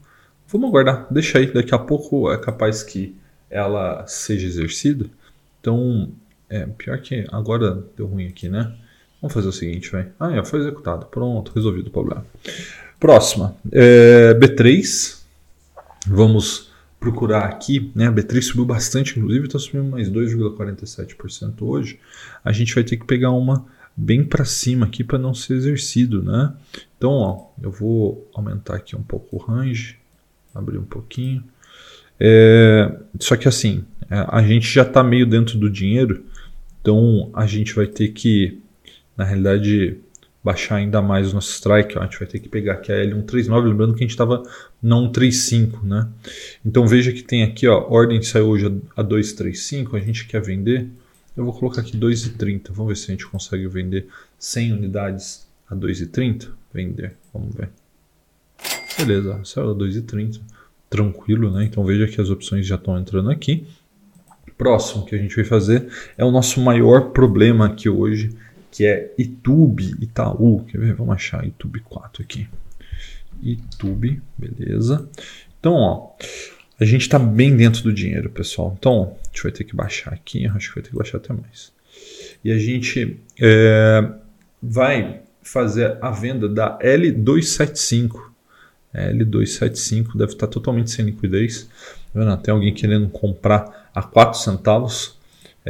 vamos 0.47 0.69
aguardar. 0.69 1.07
Deixa 1.11 1.37
aí, 1.37 1.51
daqui 1.51 1.73
a 1.73 1.79
pouco 1.79 2.31
é 2.31 2.37
capaz 2.37 2.83
que 2.83 3.15
ela 3.49 4.05
seja 4.05 4.45
exercida. 4.45 5.05
Então, 5.61 6.11
é 6.49 6.65
pior 6.65 6.99
que 6.99 7.25
agora 7.31 7.83
deu 7.95 8.07
ruim 8.07 8.27
aqui, 8.27 8.49
né? 8.49 8.75
Vamos 9.21 9.33
fazer 9.33 9.47
o 9.47 9.51
seguinte, 9.51 9.91
vai. 9.91 10.11
Ah, 10.19 10.31
já 10.31 10.43
foi 10.43 10.59
executado. 10.59 11.05
Pronto, 11.07 11.51
resolvido 11.53 11.87
o 11.87 11.91
problema. 11.91 12.25
Próxima, 12.99 13.55
é, 13.71 14.33
B3. 14.33 15.17
Vamos 16.07 16.71
procurar 16.99 17.45
aqui, 17.45 17.91
né? 17.93 18.07
A 18.07 18.11
B3 18.11 18.41
subiu 18.41 18.65
bastante, 18.65 19.17
inclusive 19.19 19.45
está 19.45 19.59
subindo 19.59 19.85
mais 19.85 20.09
2,47% 20.09 21.61
hoje. 21.61 21.99
A 22.43 22.51
gente 22.51 22.73
vai 22.73 22.83
ter 22.83 22.97
que 22.97 23.05
pegar 23.05 23.31
uma 23.31 23.65
bem 23.95 24.23
para 24.23 24.45
cima 24.45 24.85
aqui 24.85 25.03
para 25.03 25.17
não 25.17 25.33
ser 25.33 25.55
exercido, 25.55 26.23
né? 26.23 26.53
Então, 26.97 27.11
ó, 27.11 27.47
eu 27.61 27.71
vou 27.71 28.29
aumentar 28.33 28.75
aqui 28.75 28.95
um 28.95 29.03
pouco 29.03 29.35
o 29.35 29.39
range, 29.39 29.97
abrir 30.53 30.77
um 30.77 30.85
pouquinho. 30.85 31.43
É, 32.19 32.95
só 33.19 33.35
que 33.35 33.47
assim, 33.47 33.83
é, 34.09 34.25
a 34.27 34.41
gente 34.41 34.67
já 34.67 34.83
está 34.83 35.03
meio 35.03 35.25
dentro 35.25 35.57
do 35.57 35.69
dinheiro, 35.69 36.23
então 36.81 37.29
a 37.33 37.45
gente 37.45 37.73
vai 37.73 37.85
ter 37.85 38.09
que, 38.09 38.59
na 39.15 39.23
realidade, 39.23 39.97
baixar 40.47 40.77
ainda 40.77 41.01
mais 41.01 41.31
o 41.31 41.35
nosso 41.35 41.51
strike. 41.51 41.97
Ó. 41.97 42.01
A 42.01 42.05
gente 42.05 42.17
vai 42.17 42.27
ter 42.27 42.39
que 42.39 42.47
pegar 42.47 42.73
aqui 42.73 42.89
a 42.89 42.95
L139, 42.95 43.65
lembrando 43.65 43.93
que 43.93 43.99
a 43.99 44.07
gente 44.07 44.11
estava 44.11 44.43
na 44.81 44.95
135, 44.95 45.85
né? 45.85 46.07
Então 46.65 46.87
veja 46.87 47.11
que 47.11 47.21
tem 47.21 47.43
aqui, 47.43 47.67
ó, 47.67 47.85
ordem 47.89 48.21
saiu 48.21 48.47
hoje 48.47 48.65
a 48.95 49.01
235, 49.01 49.97
a 49.97 49.99
gente 49.99 50.25
quer 50.25 50.41
vender. 50.41 50.87
Eu 51.35 51.43
vou 51.43 51.53
colocar 51.53 51.81
aqui 51.81 51.97
2,30. 51.97 52.71
Vamos 52.71 52.87
ver 52.87 52.95
se 52.95 53.11
a 53.11 53.13
gente 53.13 53.27
consegue 53.27 53.67
vender 53.67 54.07
100 54.39 54.73
unidades 54.73 55.45
a 55.69 55.75
2,30. 55.75 56.47
Vender, 56.73 57.13
vamos 57.33 57.53
ver. 57.53 57.69
Beleza, 58.97 59.41
saiu 59.43 59.71
a 59.71 59.75
2,30. 59.75 60.39
Tranquilo, 60.89 61.51
né? 61.51 61.65
Então 61.65 61.83
veja 61.83 62.07
que 62.07 62.21
as 62.21 62.29
opções 62.29 62.65
já 62.65 62.75
estão 62.75 62.97
entrando 62.97 63.29
aqui. 63.29 63.67
Próximo 64.57 65.05
que 65.05 65.13
a 65.13 65.17
gente 65.17 65.35
vai 65.35 65.43
fazer 65.43 65.87
é 66.17 66.23
o 66.23 66.31
nosso 66.31 66.61
maior 66.61 67.11
problema 67.11 67.67
aqui 67.67 67.89
hoje, 67.89 68.35
que 68.71 68.85
é 68.85 69.13
YouTube 69.17 69.95
Itaú. 70.01 70.63
Quer 70.65 70.79
ver? 70.79 70.93
Vamos 70.93 71.15
achar 71.15 71.43
YouTube 71.43 71.79
4 71.81 72.23
aqui. 72.23 72.47
YouTube, 73.41 74.21
beleza. 74.37 75.07
Então, 75.59 75.73
ó, 75.73 76.11
a 76.79 76.85
gente 76.85 77.01
está 77.01 77.17
bem 77.17 77.55
dentro 77.55 77.83
do 77.83 77.93
dinheiro, 77.93 78.29
pessoal. 78.29 78.75
Então, 78.77 79.15
a 79.23 79.27
gente 79.27 79.43
vai 79.43 79.51
ter 79.51 79.63
que 79.63 79.75
baixar 79.75 80.13
aqui, 80.13 80.45
acho 80.47 80.69
que 80.69 80.75
vai 80.75 80.83
ter 80.83 80.89
que 80.91 80.95
baixar 80.95 81.17
até 81.17 81.33
mais. 81.33 81.71
E 82.43 82.51
a 82.51 82.57
gente 82.57 83.19
é, 83.39 84.11
vai 84.61 85.21
fazer 85.41 85.97
a 86.01 86.11
venda 86.11 86.47
da 86.47 86.77
L275. 86.79 88.27
L275 88.93 90.17
deve 90.17 90.33
estar 90.33 90.47
totalmente 90.47 90.91
sem 90.91 91.05
liquidez. 91.05 91.69
Tá 92.13 92.37
Tem 92.37 92.53
alguém 92.53 92.73
querendo 92.73 93.09
comprar 93.09 93.89
a 93.93 94.01
4 94.01 94.39
centavos. 94.39 95.16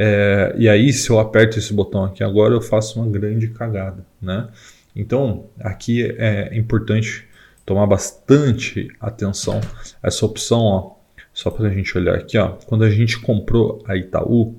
É, 0.00 0.54
e 0.56 0.68
aí, 0.68 0.92
se 0.92 1.10
eu 1.10 1.18
aperto 1.18 1.58
esse 1.58 1.74
botão 1.74 2.04
aqui 2.04 2.22
agora, 2.22 2.54
eu 2.54 2.60
faço 2.60 3.00
uma 3.00 3.10
grande 3.10 3.48
cagada. 3.48 4.06
Né? 4.22 4.46
Então, 4.94 5.46
aqui 5.58 6.04
é 6.16 6.56
importante 6.56 7.26
tomar 7.66 7.84
bastante 7.84 8.88
atenção. 9.00 9.60
Essa 10.00 10.24
opção, 10.24 10.60
ó, 10.60 10.92
só 11.34 11.50
para 11.50 11.66
a 11.66 11.70
gente 11.70 11.98
olhar 11.98 12.14
aqui, 12.14 12.38
ó, 12.38 12.50
quando 12.66 12.84
a 12.84 12.90
gente 12.90 13.18
comprou 13.18 13.82
a 13.88 13.96
Itaú, 13.96 14.54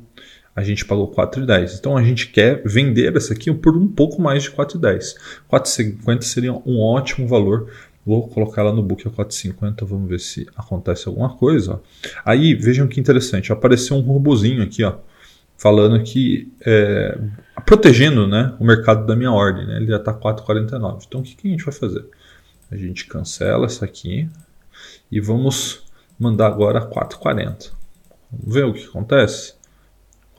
a 0.54 0.62
gente 0.62 0.84
pagou 0.84 1.10
4,10. 1.10 1.80
Então 1.80 1.96
a 1.96 2.04
gente 2.04 2.28
quer 2.28 2.62
vender 2.66 3.16
essa 3.16 3.34
aqui 3.34 3.54
por 3.54 3.78
um 3.78 3.88
pouco 3.88 4.22
mais 4.22 4.44
de 4.44 4.52
4,10. 4.52 5.16
4,50 5.50 6.22
seria 6.24 6.52
um 6.52 6.82
ótimo 6.82 7.26
valor. 7.26 7.72
Vou 8.06 8.28
colocar 8.28 8.64
ela 8.64 8.74
no 8.74 8.84
book 8.84 9.08
a 9.08 9.12
4,50, 9.12 9.86
vamos 9.86 10.10
ver 10.10 10.20
se 10.20 10.46
acontece 10.54 11.08
alguma 11.08 11.30
coisa. 11.38 11.76
Ó. 11.76 11.80
Aí 12.26 12.56
vejam 12.56 12.88
que 12.88 13.00
interessante, 13.00 13.54
apareceu 13.54 13.96
um 13.96 14.02
robozinho 14.02 14.62
aqui, 14.62 14.84
ó, 14.84 14.96
falando 15.60 16.02
que 16.02 16.52
é, 16.66 17.20
protegendo 17.66 18.26
né, 18.26 18.56
o 18.60 18.64
mercado 18.64 19.06
da 19.06 19.14
minha 19.14 19.32
ordem. 19.32 19.68
Né, 19.68 19.76
ele 19.76 19.88
já 19.88 19.98
está 19.98 20.14
4,49. 20.14 21.04
Então 21.06 21.20
o 21.20 21.24
que, 21.24 21.36
que 21.36 21.48
a 21.50 21.52
gente 21.52 21.66
vai 21.66 21.74
fazer? 21.74 22.06
A 22.72 22.78
gente 22.78 23.06
cancela 23.06 23.66
essa 23.66 23.84
aqui 23.84 24.30
e 25.12 25.20
vamos 25.20 25.84
mandar 26.18 26.48
agora 26.48 26.90
4,40. 26.90 27.72
Vamos 28.32 28.56
ver 28.56 28.66
o 28.66 28.74
que 28.74 28.86
acontece? 28.86 29.56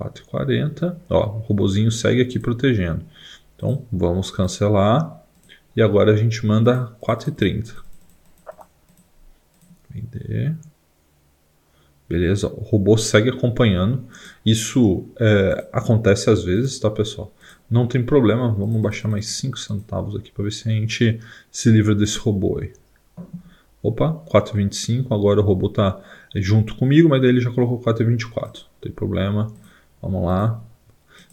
4,40. 0.00 0.96
Ó, 1.10 1.36
o 1.36 1.38
robozinho 1.40 1.90
segue 1.90 2.22
aqui 2.22 2.38
protegendo. 2.38 3.04
Então, 3.54 3.84
vamos 3.92 4.30
cancelar. 4.30 5.22
E 5.76 5.82
agora 5.82 6.12
a 6.12 6.16
gente 6.16 6.46
manda 6.46 6.96
4,30. 7.02 7.74
Vender. 9.90 10.56
Beleza, 12.10 12.48
o 12.48 12.60
robô 12.64 12.98
segue 12.98 13.30
acompanhando. 13.30 14.02
Isso 14.44 15.04
é, 15.16 15.68
acontece 15.72 16.28
às 16.28 16.42
vezes, 16.42 16.76
tá, 16.80 16.90
pessoal? 16.90 17.32
Não 17.70 17.86
tem 17.86 18.02
problema, 18.02 18.52
vamos 18.52 18.82
baixar 18.82 19.06
mais 19.06 19.26
5 19.26 19.56
centavos 19.56 20.16
aqui 20.16 20.32
para 20.32 20.42
ver 20.42 20.50
se 20.50 20.68
a 20.68 20.72
gente 20.72 21.20
se 21.52 21.70
livra 21.70 21.94
desse 21.94 22.18
robô 22.18 22.58
aí. 22.58 22.72
Opa, 23.80 24.12
4,25, 24.28 25.06
agora 25.12 25.40
o 25.40 25.44
robô 25.44 25.68
está 25.68 26.00
junto 26.34 26.74
comigo, 26.74 27.08
mas 27.08 27.20
daí 27.22 27.30
ele 27.30 27.40
já 27.40 27.52
colocou 27.52 27.80
4,24. 27.80 28.34
Não 28.34 28.52
tem 28.80 28.90
problema. 28.90 29.52
Vamos 30.02 30.26
lá. 30.26 30.60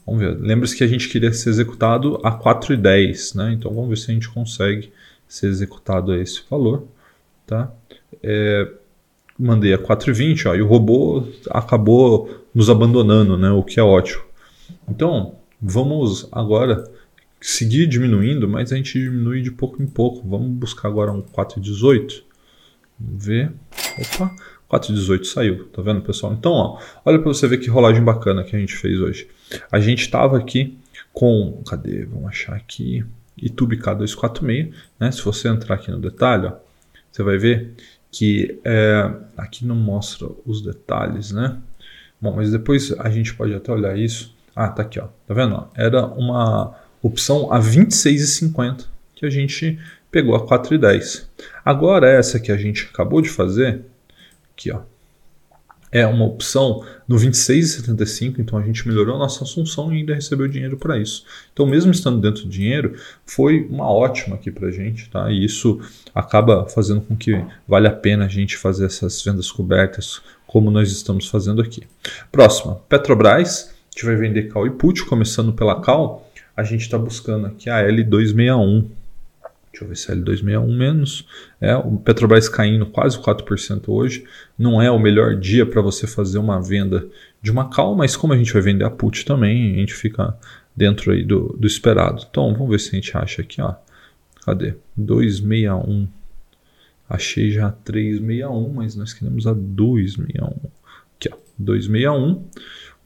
Vamos 0.05 0.21
ver. 0.21 0.37
Lembre-se 0.39 0.77
que 0.77 0.83
a 0.83 0.87
gente 0.87 1.09
queria 1.09 1.33
ser 1.33 1.49
executado 1.49 2.21
a 2.23 2.31
4,10, 2.31 3.35
né? 3.35 3.51
Então 3.53 3.73
vamos 3.73 3.89
ver 3.89 3.97
se 3.97 4.11
a 4.11 4.13
gente 4.13 4.29
consegue 4.29 4.93
ser 5.27 5.47
executado 5.47 6.11
a 6.11 6.17
esse 6.17 6.43
valor, 6.47 6.87
tá? 7.47 7.73
É, 8.21 8.71
mandei 9.37 9.73
a 9.73 9.77
4,20, 9.77 10.49
ó, 10.49 10.55
e 10.55 10.61
o 10.61 10.67
robô 10.67 11.23
acabou 11.49 12.45
nos 12.53 12.69
abandonando, 12.69 13.37
né? 13.37 13.51
O 13.51 13.63
que 13.63 13.79
é 13.79 13.83
ótimo. 13.83 14.23
Então, 14.87 15.35
vamos 15.61 16.27
agora 16.31 16.83
seguir 17.39 17.87
diminuindo, 17.87 18.47
mas 18.47 18.71
a 18.71 18.75
gente 18.75 18.99
diminui 18.99 19.41
de 19.41 19.51
pouco 19.51 19.81
em 19.81 19.87
pouco. 19.87 20.27
Vamos 20.27 20.49
buscar 20.49 20.87
agora 20.87 21.11
um 21.11 21.21
4,18. 21.21 22.23
Vamos 22.99 23.25
ver. 23.25 23.51
Opa, 23.99 24.35
4,18 24.69 25.23
saiu, 25.25 25.65
tá 25.69 25.81
vendo, 25.81 26.01
pessoal? 26.01 26.33
Então, 26.33 26.51
ó, 26.51 26.79
olha 27.05 27.19
para 27.19 27.27
você 27.27 27.47
ver 27.47 27.59
que 27.59 27.69
rolagem 27.69 28.03
bacana 28.03 28.43
que 28.43 28.55
a 28.55 28.59
gente 28.59 28.75
fez 28.75 28.99
hoje. 28.99 29.27
A 29.71 29.79
gente 29.79 30.01
estava 30.01 30.37
aqui 30.37 30.77
com, 31.13 31.61
cadê? 31.67 32.05
Vamos 32.05 32.27
achar 32.27 32.55
aqui, 32.55 33.05
YouTube 33.37 33.77
K246, 33.77 34.73
né? 34.99 35.11
Se 35.11 35.21
você 35.23 35.47
entrar 35.47 35.75
aqui 35.75 35.91
no 35.91 35.99
detalhe, 35.99 36.47
ó, 36.47 36.53
você 37.11 37.23
vai 37.23 37.37
ver 37.37 37.73
que 38.17 38.59
é, 38.63 39.11
aqui 39.37 39.65
não 39.65 39.75
mostra 39.75 40.27
os 40.45 40.61
detalhes, 40.61 41.31
né? 41.31 41.57
Bom, 42.19 42.35
mas 42.35 42.51
depois 42.51 42.91
a 42.97 43.09
gente 43.11 43.35
pode 43.35 43.53
até 43.53 43.71
olhar 43.71 43.95
isso. 43.97 44.35
Ah, 44.55 44.69
tá 44.69 44.81
aqui, 44.81 44.99
ó. 44.99 45.07
Tá 45.27 45.33
vendo? 45.35 45.67
Era 45.75 46.05
uma 46.07 46.75
opção 47.01 47.53
a 47.53 47.59
26,50 47.59 48.85
que 49.13 49.25
a 49.25 49.29
gente 49.29 49.77
pegou 50.09 50.35
a 50.35 50.47
4,10. 50.47 51.27
Agora 51.63 52.09
essa 52.09 52.39
que 52.39 52.51
a 52.51 52.57
gente 52.57 52.89
acabou 52.91 53.21
de 53.21 53.29
fazer, 53.29 53.83
Aqui, 54.57 54.71
ó. 54.71 54.81
É 55.97 56.05
uma 56.05 56.25
opção 56.25 56.85
no 57.07 57.15
26,75, 57.15 58.35
então 58.37 58.59
a 58.59 58.61
gente 58.61 58.87
melhorou 58.87 59.15
a 59.15 59.17
nossa 59.17 59.43
assunção 59.43 59.91
e 59.91 59.97
ainda 59.97 60.13
recebeu 60.13 60.47
dinheiro 60.47 60.77
para 60.77 60.95
isso. 60.95 61.25
Então, 61.51 61.65
mesmo 61.65 61.91
estando 61.91 62.21
dentro 62.21 62.43
do 62.43 62.49
dinheiro, 62.49 62.93
foi 63.25 63.65
uma 63.67 63.89
ótima 63.89 64.35
aqui 64.35 64.51
para 64.51 64.67
a 64.67 64.71
gente, 64.71 65.09
tá? 65.09 65.31
E 65.31 65.43
isso 65.43 65.81
acaba 66.13 66.67
fazendo 66.67 67.01
com 67.01 67.15
que 67.15 67.43
vale 67.67 67.87
a 67.87 67.91
pena 67.91 68.25
a 68.25 68.27
gente 68.27 68.57
fazer 68.57 68.85
essas 68.85 69.23
vendas 69.23 69.51
cobertas, 69.51 70.21
como 70.45 70.69
nós 70.69 70.91
estamos 70.91 71.27
fazendo 71.27 71.63
aqui. 71.63 71.81
Próxima, 72.31 72.75
Petrobras. 72.87 73.73
A 73.73 73.99
gente 73.99 74.05
vai 74.05 74.15
vender 74.15 74.49
call 74.49 74.67
e 74.67 74.69
put, 74.69 75.03
começando 75.05 75.51
pela 75.51 75.81
call. 75.81 76.31
A 76.55 76.63
gente 76.63 76.81
está 76.81 76.99
buscando 76.99 77.47
aqui 77.47 77.71
a 77.71 77.81
L261. 77.81 78.85
Deixa 79.77 79.83
eu 79.83 79.89
ver 79.89 79.95
se 79.95 80.11
é 80.11 80.15
L261 80.15 80.75
menos. 80.75 81.27
É, 81.61 81.75
o 81.75 81.97
Petrobras 81.97 82.49
caindo 82.49 82.87
quase 82.87 83.19
4% 83.19 83.83
hoje. 83.89 84.25
Não 84.57 84.81
é 84.81 84.89
o 84.89 84.97
melhor 84.97 85.35
dia 85.35 85.67
para 85.67 85.81
você 85.83 86.07
fazer 86.07 86.39
uma 86.39 86.59
venda 86.59 87.07
de 87.43 87.51
uma 87.51 87.69
call, 87.69 87.95
mas 87.95 88.15
como 88.15 88.33
a 88.33 88.37
gente 88.37 88.51
vai 88.51 88.61
vender 88.61 88.85
a 88.85 88.89
put 88.89 89.23
também, 89.23 89.75
a 89.75 89.77
gente 89.77 89.93
fica 89.93 90.35
dentro 90.75 91.11
aí 91.11 91.23
do, 91.23 91.55
do 91.59 91.67
esperado. 91.67 92.25
Então, 92.27 92.53
vamos 92.53 92.69
ver 92.69 92.79
se 92.79 92.89
a 92.89 92.95
gente 92.95 93.15
acha 93.15 93.43
aqui, 93.43 93.61
ó. 93.61 93.75
Cadê? 94.43 94.73
261. 94.95 96.07
Achei 97.07 97.51
já 97.51 97.69
361, 97.71 98.73
mas 98.73 98.95
nós 98.95 99.13
queremos 99.13 99.45
a 99.45 99.53
261. 99.53 100.69
Aqui, 101.15 101.29
ó. 101.31 101.37
261. 101.59 102.43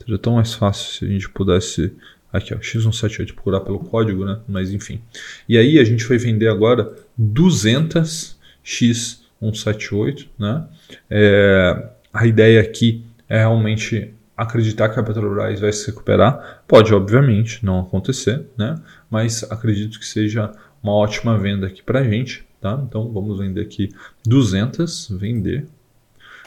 Seria 0.00 0.18
tão 0.18 0.34
mais 0.34 0.52
fácil 0.54 0.92
se 0.92 1.04
a 1.04 1.08
gente 1.08 1.28
pudesse 1.28 1.94
aqui 2.32 2.54
ó, 2.54 2.58
X178 2.58 3.34
procurar 3.34 3.60
pelo 3.60 3.78
código, 3.80 4.24
né? 4.24 4.40
Mas 4.48 4.72
enfim. 4.72 5.02
E 5.48 5.58
aí 5.58 5.78
a 5.78 5.84
gente 5.84 6.04
vai 6.04 6.16
vender 6.16 6.48
agora 6.48 6.96
200 7.18 8.38
X 8.62 9.25
178, 9.40 10.28
né? 10.38 10.66
É, 11.10 11.88
a 12.12 12.26
ideia 12.26 12.60
aqui 12.60 13.04
é 13.28 13.38
realmente 13.38 14.14
acreditar 14.36 14.88
que 14.88 15.00
a 15.00 15.02
Petrobras 15.02 15.60
vai 15.60 15.72
se 15.72 15.86
recuperar. 15.86 16.62
Pode, 16.68 16.94
obviamente, 16.94 17.64
não 17.64 17.80
acontecer, 17.80 18.46
né? 18.56 18.76
Mas 19.10 19.42
acredito 19.50 19.98
que 19.98 20.06
seja 20.06 20.52
uma 20.82 20.92
ótima 20.92 21.38
venda 21.38 21.66
aqui 21.66 21.82
para 21.82 22.00
a 22.00 22.04
gente, 22.04 22.44
tá? 22.60 22.80
Então 22.86 23.10
vamos 23.12 23.38
vender 23.38 23.62
aqui 23.62 23.88
200, 24.24 25.08
vender. 25.18 25.66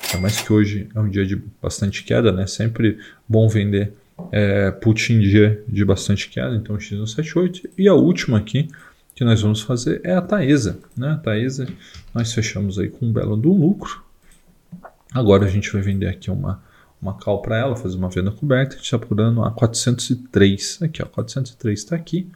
Ainda 0.05 0.21
mais 0.21 0.39
que 0.39 0.53
hoje 0.53 0.87
é 0.93 0.99
um 0.99 1.09
dia 1.09 1.25
de 1.25 1.41
bastante 1.61 2.03
queda, 2.03 2.31
né? 2.31 2.47
Sempre 2.47 2.99
bom 3.27 3.49
vender 3.49 3.93
é, 4.31 4.71
put 4.71 5.13
em 5.13 5.19
dia 5.19 5.63
de 5.67 5.83
bastante 5.83 6.29
queda, 6.29 6.55
então 6.55 6.77
X178. 6.77 7.69
E 7.77 7.87
a 7.87 7.93
última 7.93 8.37
aqui 8.37 8.67
que 9.19 9.25
nós 9.25 9.41
vamos 9.41 9.59
fazer 9.59 9.99
é 10.05 10.13
a 10.13 10.21
Taesa. 10.21 10.79
Né? 10.95 11.09
A 11.09 11.17
Taesa 11.17 11.67
nós 12.15 12.31
fechamos 12.31 12.79
aí 12.79 12.87
com 12.87 13.07
um 13.07 13.11
belo 13.11 13.35
do 13.35 13.51
lucro. 13.51 14.01
Agora 15.11 15.45
a 15.45 15.49
gente 15.49 15.69
vai 15.73 15.81
vender 15.81 16.07
aqui 16.07 16.31
uma, 16.31 16.63
uma 17.01 17.13
call 17.13 17.41
para 17.41 17.57
ela, 17.57 17.75
fazer 17.75 17.97
uma 17.97 18.07
venda 18.09 18.31
coberta. 18.31 18.75
A 18.75 18.77
gente 18.77 18.85
está 18.85 18.97
procurando 18.97 19.43
a 19.43 19.51
403. 19.51 20.79
Aqui, 20.83 21.03
ó, 21.03 21.05
403 21.05 21.77
está 21.77 21.97
aqui. 21.97 22.29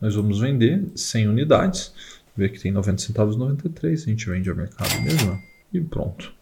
Nós 0.00 0.14
vamos 0.14 0.38
vender 0.38 0.84
100 0.94 1.26
unidades. 1.26 1.92
Vê 2.36 2.48
que 2.48 2.60
tem 2.60 2.70
90 2.70 3.02
centavos 3.02 3.34
93. 3.34 4.00
A 4.00 4.06
gente 4.06 4.30
vende 4.30 4.48
ao 4.48 4.54
mercado 4.54 5.02
mesmo. 5.02 5.36
E 5.74 5.80
pronto. 5.80 6.32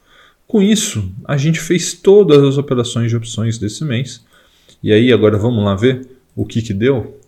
Com 0.47 0.61
isso, 0.61 1.11
a 1.25 1.39
gente 1.39 1.61
fez 1.61 1.95
todas 1.95 2.45
as 2.45 2.59
operações 2.59 3.09
de 3.09 3.17
opções 3.17 3.57
desse 3.57 3.83
mês. 3.87 4.23
E 4.83 4.93
aí, 4.93 5.11
agora 5.15 5.39
vamos 5.39 5.65
lá 5.65 5.75
ver 5.75 6.07
o 6.37 6.45
que, 6.45 6.61
que 6.61 6.75
deu? 6.75 7.19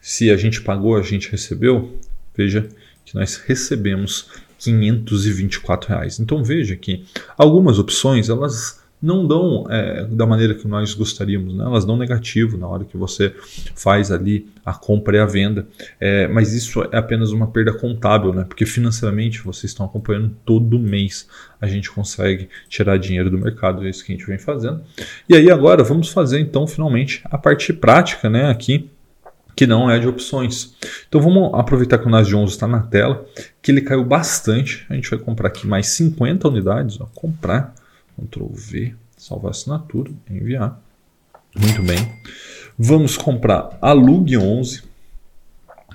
Se 0.00 0.30
a 0.30 0.36
gente 0.36 0.62
pagou, 0.62 0.96
a 0.96 1.02
gente 1.02 1.30
recebeu. 1.30 1.98
Veja 2.36 2.68
que 3.04 3.14
nós 3.14 3.36
recebemos 3.36 4.28
524 4.58 5.88
reais. 5.88 6.20
Então 6.20 6.42
veja 6.42 6.76
que 6.76 7.04
algumas 7.36 7.78
opções 7.78 8.28
elas 8.28 8.78
não 9.00 9.26
dão 9.26 9.64
é, 9.70 10.04
da 10.06 10.26
maneira 10.26 10.54
que 10.54 10.66
nós 10.66 10.92
gostaríamos, 10.92 11.54
né? 11.54 11.64
elas 11.64 11.84
dão 11.84 11.96
negativo 11.96 12.58
na 12.58 12.66
hora 12.66 12.84
que 12.84 12.96
você 12.96 13.32
faz 13.74 14.10
ali 14.10 14.48
a 14.66 14.74
compra 14.74 15.16
e 15.16 15.20
a 15.20 15.24
venda, 15.24 15.68
é, 16.00 16.26
mas 16.26 16.52
isso 16.52 16.82
é 16.82 16.96
apenas 16.96 17.30
uma 17.30 17.46
perda 17.46 17.72
contábil, 17.72 18.34
né? 18.34 18.44
porque 18.44 18.66
financeiramente 18.66 19.40
vocês 19.40 19.70
estão 19.70 19.86
acompanhando 19.86 20.34
todo 20.44 20.78
mês, 20.78 21.28
a 21.60 21.68
gente 21.68 21.90
consegue 21.90 22.48
tirar 22.68 22.98
dinheiro 22.98 23.30
do 23.30 23.38
mercado, 23.38 23.86
é 23.86 23.90
isso 23.90 24.04
que 24.04 24.12
a 24.12 24.16
gente 24.16 24.26
vem 24.26 24.38
fazendo. 24.38 24.82
E 25.28 25.36
aí 25.36 25.48
agora 25.48 25.84
vamos 25.84 26.08
fazer 26.08 26.40
então 26.40 26.66
finalmente 26.66 27.22
a 27.26 27.38
parte 27.38 27.72
prática 27.72 28.28
né? 28.28 28.50
aqui 28.50 28.90
que 29.58 29.66
não 29.66 29.90
é 29.90 29.98
de 29.98 30.06
opções. 30.06 30.76
Então 31.08 31.20
vamos 31.20 31.50
aproveitar 31.52 31.98
que 31.98 32.06
o 32.06 32.08
NAS 32.08 32.28
de 32.28 32.36
11 32.36 32.52
está 32.52 32.68
na 32.68 32.78
tela, 32.78 33.26
que 33.60 33.72
ele 33.72 33.80
caiu 33.80 34.04
bastante. 34.04 34.86
A 34.88 34.94
gente 34.94 35.10
vai 35.10 35.18
comprar 35.18 35.48
aqui 35.48 35.66
mais 35.66 35.88
50 35.88 36.46
unidades, 36.46 37.00
ó, 37.00 37.06
comprar 37.06 37.74
Ctrl 38.16 38.46
V, 38.52 38.94
salvar 39.16 39.50
assinatura, 39.50 40.12
enviar. 40.30 40.80
Muito 41.56 41.82
bem. 41.82 41.98
Vamos 42.78 43.16
comprar 43.16 43.76
a 43.82 43.92
Lug 43.92 44.36
11, 44.36 44.84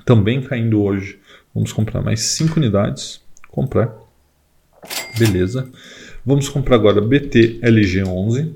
também 0.04 0.42
caindo 0.42 0.84
hoje. 0.84 1.18
Vamos 1.56 1.72
comprar 1.72 2.02
mais 2.02 2.20
5 2.20 2.60
unidades. 2.60 3.22
Comprar. 3.48 3.96
Beleza. 5.18 5.70
Vamos 6.26 6.50
comprar 6.50 6.76
agora 6.76 7.00
BT 7.00 7.60
LG 7.62 8.04
11. 8.04 8.54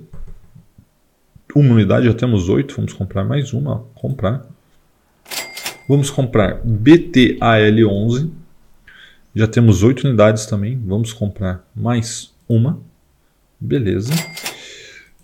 Uma 1.56 1.76
unidade, 1.76 2.08
já 2.08 2.14
temos 2.14 2.50
8. 2.50 2.76
Vamos 2.76 2.92
comprar 2.92 3.24
mais 3.24 3.54
uma. 3.54 3.86
Comprar. 3.96 4.57
Vamos 5.88 6.10
comprar 6.10 6.60
BTAL 6.66 7.90
11. 7.90 8.30
Já 9.34 9.48
temos 9.48 9.84
8 9.84 10.06
unidades 10.06 10.46
também. 10.46 10.78
Vamos 10.86 11.14
comprar 11.14 11.66
mais 11.74 12.34
uma. 12.50 12.82
Beleza. 13.58 14.12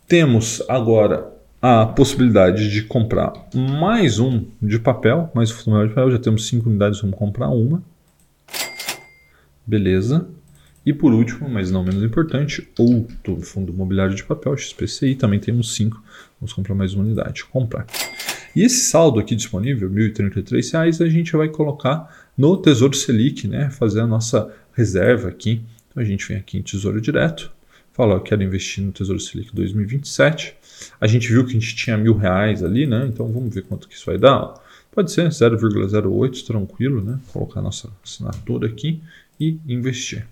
Temos 0.07 0.63
agora 0.69 1.33
a 1.61 1.85
possibilidade 1.85 2.71
de 2.71 2.83
comprar 2.83 3.33
mais 3.53 4.19
um 4.19 4.45
de 4.61 4.79
papel, 4.79 5.29
mais 5.33 5.51
um 5.51 5.55
fundo 5.55 5.81
de 5.87 5.93
papel. 5.93 6.11
Já 6.11 6.19
temos 6.19 6.47
cinco 6.47 6.69
unidades, 6.69 7.01
vamos 7.01 7.17
comprar 7.17 7.49
uma. 7.49 7.83
Beleza. 9.67 10.29
E 10.85 10.93
por 10.93 11.13
último, 11.13 11.49
mas 11.49 11.71
não 11.71 11.83
menos 11.83 12.03
importante, 12.03 12.69
outro 12.79 13.41
fundo 13.41 13.73
imobiliário 13.73 14.15
de 14.15 14.23
papel, 14.23 14.55
XPCI, 14.57 15.15
também 15.15 15.39
temos 15.39 15.75
cinco. 15.75 16.01
Vamos 16.39 16.53
comprar 16.53 16.75
mais 16.75 16.93
uma 16.93 17.03
unidade. 17.03 17.43
Comprar. 17.45 17.85
E 18.55 18.63
esse 18.63 18.85
saldo 18.85 19.19
aqui 19.19 19.35
disponível, 19.35 19.89
R$ 19.89 20.09
1.033, 20.09 21.05
a 21.05 21.09
gente 21.09 21.35
vai 21.35 21.49
colocar 21.49 22.09
no 22.37 22.57
Tesouro 22.57 22.95
Selic, 22.95 23.47
né? 23.47 23.69
fazer 23.69 24.01
a 24.01 24.07
nossa 24.07 24.53
reserva 24.73 25.29
aqui. 25.29 25.61
Então 25.89 26.01
a 26.01 26.05
gente 26.05 26.27
vem 26.27 26.37
aqui 26.37 26.57
em 26.57 26.61
Tesouro 26.61 27.01
Direto, 27.01 27.51
fala, 27.93 28.15
eu 28.15 28.21
quero 28.21 28.43
investir 28.43 28.83
no 28.83 28.91
Tesouro 28.91 29.19
Selic 29.19 29.53
2027. 29.53 30.55
A 30.99 31.07
gente 31.07 31.27
viu 31.27 31.45
que 31.45 31.51
a 31.51 31.59
gente 31.59 31.75
tinha 31.75 31.97
mil 31.97 32.15
reais 32.15 32.63
ali, 32.63 32.85
né? 32.85 33.05
Então 33.07 33.31
vamos 33.31 33.53
ver 33.53 33.63
quanto 33.63 33.87
que 33.87 33.95
isso 33.95 34.05
vai 34.05 34.17
dar. 34.17 34.53
Pode 34.91 35.11
ser 35.11 35.27
0,08, 35.29 36.45
tranquilo, 36.45 37.03
né? 37.03 37.19
Colocar 37.31 37.61
nossa 37.61 37.89
assinatura 38.03 38.67
aqui 38.67 39.01
e 39.39 39.57
investir. 39.67 40.25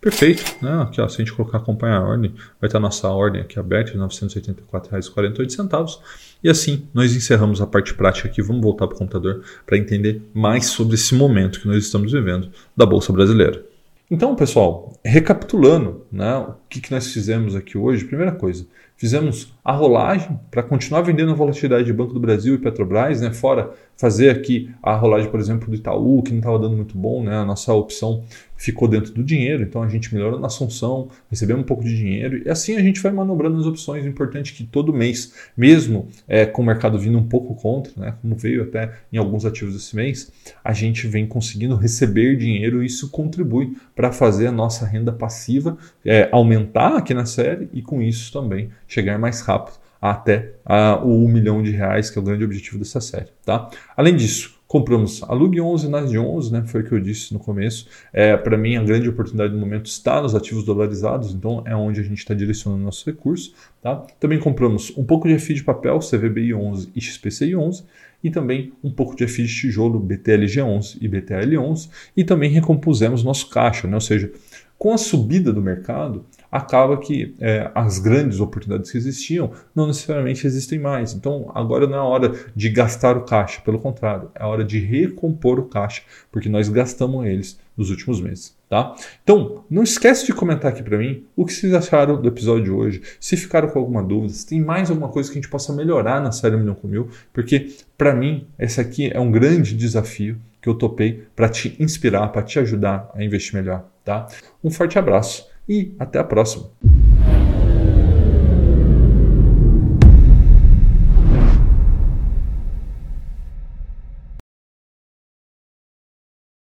Perfeito, 0.00 0.42
né? 0.62 0.82
Aqui, 0.82 1.00
ó, 1.00 1.08
se 1.08 1.16
a 1.20 1.24
gente 1.24 1.32
colocar 1.34 1.58
acompanhar 1.58 1.98
a 1.98 2.04
ordem, 2.04 2.34
vai 2.60 2.68
estar 2.68 2.78
a 2.78 2.80
nossa 2.80 3.08
ordem 3.08 3.40
aqui 3.40 3.58
aberta 3.58 3.92
de 3.92 3.98
R$ 3.98 4.04
984,48. 4.04 5.98
E 6.42 6.50
assim, 6.50 6.86
nós 6.92 7.14
encerramos 7.14 7.60
a 7.60 7.66
parte 7.66 7.94
prática 7.94 8.28
aqui. 8.28 8.42
Vamos 8.42 8.62
voltar 8.62 8.86
para 8.86 8.96
o 8.96 8.98
computador 8.98 9.42
para 9.64 9.78
entender 9.78 10.22
mais 10.34 10.66
sobre 10.66 10.94
esse 10.94 11.14
momento 11.14 11.60
que 11.60 11.68
nós 11.68 11.84
estamos 11.84 12.12
vivendo 12.12 12.50
da 12.76 12.84
Bolsa 12.84 13.12
Brasileira. 13.12 13.64
Então, 14.10 14.36
pessoal, 14.36 14.92
recapitulando 15.02 16.04
né, 16.12 16.36
o 16.36 16.54
que, 16.68 16.80
que 16.80 16.90
nós 16.90 17.10
fizemos 17.10 17.54
aqui 17.54 17.78
hoje, 17.78 18.04
primeira 18.04 18.32
coisa, 18.32 18.66
fizemos 18.96 19.53
a 19.64 19.72
rolagem 19.72 20.38
para 20.50 20.62
continuar 20.62 21.00
vendendo 21.00 21.30
a 21.32 21.34
volatilidade 21.34 21.84
de 21.84 21.92
Banco 21.92 22.12
do 22.12 22.20
Brasil 22.20 22.54
e 22.54 22.58
Petrobras, 22.58 23.22
né, 23.22 23.32
fora 23.32 23.70
fazer 23.96 24.28
aqui 24.28 24.70
a 24.82 24.94
rolagem, 24.94 25.30
por 25.30 25.40
exemplo, 25.40 25.68
do 25.68 25.74
Itaú, 25.74 26.22
que 26.22 26.32
não 26.32 26.38
estava 26.38 26.58
dando 26.58 26.76
muito 26.76 26.98
bom, 26.98 27.22
né, 27.22 27.34
a 27.34 27.44
nossa 27.44 27.72
opção 27.72 28.22
ficou 28.56 28.86
dentro 28.86 29.12
do 29.12 29.22
dinheiro, 29.22 29.62
então 29.62 29.82
a 29.82 29.88
gente 29.88 30.14
melhorou 30.14 30.38
na 30.38 30.46
assunção, 30.46 31.08
recebemos 31.30 31.62
um 31.62 31.66
pouco 31.66 31.82
de 31.82 31.96
dinheiro 31.96 32.42
e 32.46 32.48
assim 32.48 32.76
a 32.76 32.82
gente 32.82 33.00
vai 33.00 33.12
manobrando 33.12 33.58
as 33.58 33.66
opções. 33.66 34.06
Importante 34.06 34.54
que 34.54 34.64
todo 34.64 34.92
mês, 34.92 35.34
mesmo 35.56 36.08
é, 36.28 36.46
com 36.46 36.62
o 36.62 36.64
mercado 36.64 36.98
vindo 36.98 37.18
um 37.18 37.28
pouco 37.28 37.54
contra, 37.54 37.92
né, 37.96 38.14
como 38.22 38.36
veio 38.36 38.62
até 38.62 38.92
em 39.12 39.18
alguns 39.18 39.44
ativos 39.44 39.74
desse 39.74 39.94
mês, 39.96 40.32
a 40.62 40.72
gente 40.72 41.06
vem 41.06 41.26
conseguindo 41.26 41.74
receber 41.74 42.36
dinheiro 42.36 42.82
e 42.82 42.86
isso 42.86 43.10
contribui 43.10 43.76
para 43.94 44.12
fazer 44.12 44.46
a 44.46 44.52
nossa 44.52 44.86
renda 44.86 45.12
passiva 45.12 45.76
é, 46.04 46.28
aumentar 46.30 46.96
aqui 46.96 47.12
na 47.12 47.26
série 47.26 47.68
e 47.72 47.82
com 47.82 48.00
isso 48.00 48.32
também 48.32 48.70
chegar 48.86 49.18
mais 49.18 49.40
rápido 49.40 49.53
até 50.00 50.52
a, 50.64 51.02
o 51.02 51.24
1 51.24 51.28
milhão 51.28 51.62
de 51.62 51.70
reais, 51.70 52.10
que 52.10 52.18
é 52.18 52.20
o 52.22 52.24
grande 52.24 52.44
objetivo 52.44 52.78
dessa 52.78 53.00
série. 53.00 53.28
Tá? 53.44 53.70
Além 53.96 54.14
disso, 54.14 54.54
compramos 54.74 55.22
a 55.22 55.32
Lug 55.32 55.60
11 55.60 55.88
nas 55.88 56.10
de 56.10 56.18
11, 56.18 56.52
né? 56.52 56.64
Foi 56.66 56.80
o 56.80 56.84
que 56.84 56.92
eu 56.92 56.98
disse 56.98 57.32
no 57.32 57.38
começo. 57.38 57.86
É, 58.12 58.36
Para 58.36 58.58
mim, 58.58 58.76
a 58.76 58.82
grande 58.82 59.08
oportunidade 59.08 59.54
no 59.54 59.60
momento 59.60 59.86
está 59.86 60.20
nos 60.20 60.34
ativos 60.34 60.64
dolarizados, 60.64 61.32
então 61.32 61.62
é 61.64 61.76
onde 61.76 62.00
a 62.00 62.02
gente 62.02 62.18
está 62.18 62.34
direcionando 62.34 62.82
nossos 62.82 63.04
recursos. 63.06 63.54
Tá? 63.80 64.04
Também 64.18 64.38
compramos 64.38 64.92
um 64.96 65.04
pouco 65.04 65.28
de 65.28 65.38
FI 65.38 65.54
de 65.54 65.64
papel, 65.64 66.00
CVBI 66.00 66.54
11 66.54 66.90
e 66.92 67.00
XPCI 67.00 67.54
11, 67.54 67.84
e 68.24 68.30
também 68.30 68.72
um 68.82 68.90
pouco 68.90 69.14
de 69.14 69.28
FI 69.28 69.44
de 69.44 69.54
tijolo, 69.54 70.00
BTLG 70.00 70.62
11 70.62 70.98
e 71.00 71.06
BTL 71.06 71.56
11, 71.56 71.88
e 72.16 72.24
também 72.24 72.50
recompusemos 72.50 73.22
nosso 73.22 73.50
caixa, 73.50 73.86
né? 73.86 73.94
ou 73.94 74.00
seja, 74.00 74.32
com 74.78 74.92
a 74.92 74.98
subida 74.98 75.52
do 75.52 75.62
mercado, 75.62 76.24
acaba 76.50 76.96
que 76.98 77.34
é, 77.40 77.70
as 77.74 77.98
grandes 77.98 78.38
oportunidades 78.38 78.90
que 78.90 78.98
existiam 78.98 79.50
não 79.74 79.86
necessariamente 79.86 80.46
existem 80.46 80.78
mais. 80.78 81.12
Então 81.12 81.50
agora 81.54 81.86
não 81.86 81.96
é 81.96 82.00
hora 82.00 82.32
de 82.54 82.68
gastar 82.68 83.16
o 83.16 83.24
caixa, 83.24 83.60
pelo 83.60 83.78
contrário, 83.78 84.30
é 84.34 84.44
hora 84.44 84.64
de 84.64 84.78
recompor 84.78 85.58
o 85.58 85.64
caixa, 85.64 86.02
porque 86.30 86.48
nós 86.48 86.68
gastamos 86.68 87.26
eles 87.26 87.58
nos 87.76 87.90
últimos 87.90 88.20
meses. 88.20 88.54
Tá? 88.68 88.94
Então, 89.22 89.64
não 89.70 89.82
esquece 89.82 90.26
de 90.26 90.32
comentar 90.32 90.72
aqui 90.72 90.82
para 90.82 90.98
mim 90.98 91.24
o 91.36 91.44
que 91.44 91.52
vocês 91.52 91.72
acharam 91.72 92.20
do 92.20 92.28
episódio 92.28 92.64
de 92.64 92.70
hoje. 92.70 93.02
Se 93.20 93.36
ficaram 93.36 93.68
com 93.68 93.78
alguma 93.78 94.02
dúvida, 94.02 94.32
se 94.32 94.46
tem 94.46 94.60
mais 94.60 94.90
alguma 94.90 95.08
coisa 95.08 95.30
que 95.30 95.38
a 95.38 95.40
gente 95.40 95.50
possa 95.50 95.72
melhorar 95.72 96.20
na 96.20 96.32
série 96.32 96.56
Milhão 96.56 96.74
com 96.74 96.88
Mil, 96.88 97.08
porque 97.32 97.72
para 97.96 98.14
mim 98.14 98.46
esse 98.58 98.80
aqui 98.80 99.10
é 99.12 99.20
um 99.20 99.30
grande 99.30 99.76
desafio 99.76 100.38
que 100.60 100.68
eu 100.68 100.74
topei 100.74 101.24
para 101.36 101.48
te 101.48 101.76
inspirar, 101.78 102.28
para 102.28 102.42
te 102.42 102.58
ajudar 102.58 103.10
a 103.14 103.22
investir 103.22 103.54
melhor. 103.54 103.93
Tá? 104.04 104.26
Um 104.62 104.70
forte 104.70 104.98
abraço 104.98 105.48
e 105.68 105.94
até 105.98 106.18
a 106.18 106.24
próxima. 106.24 106.70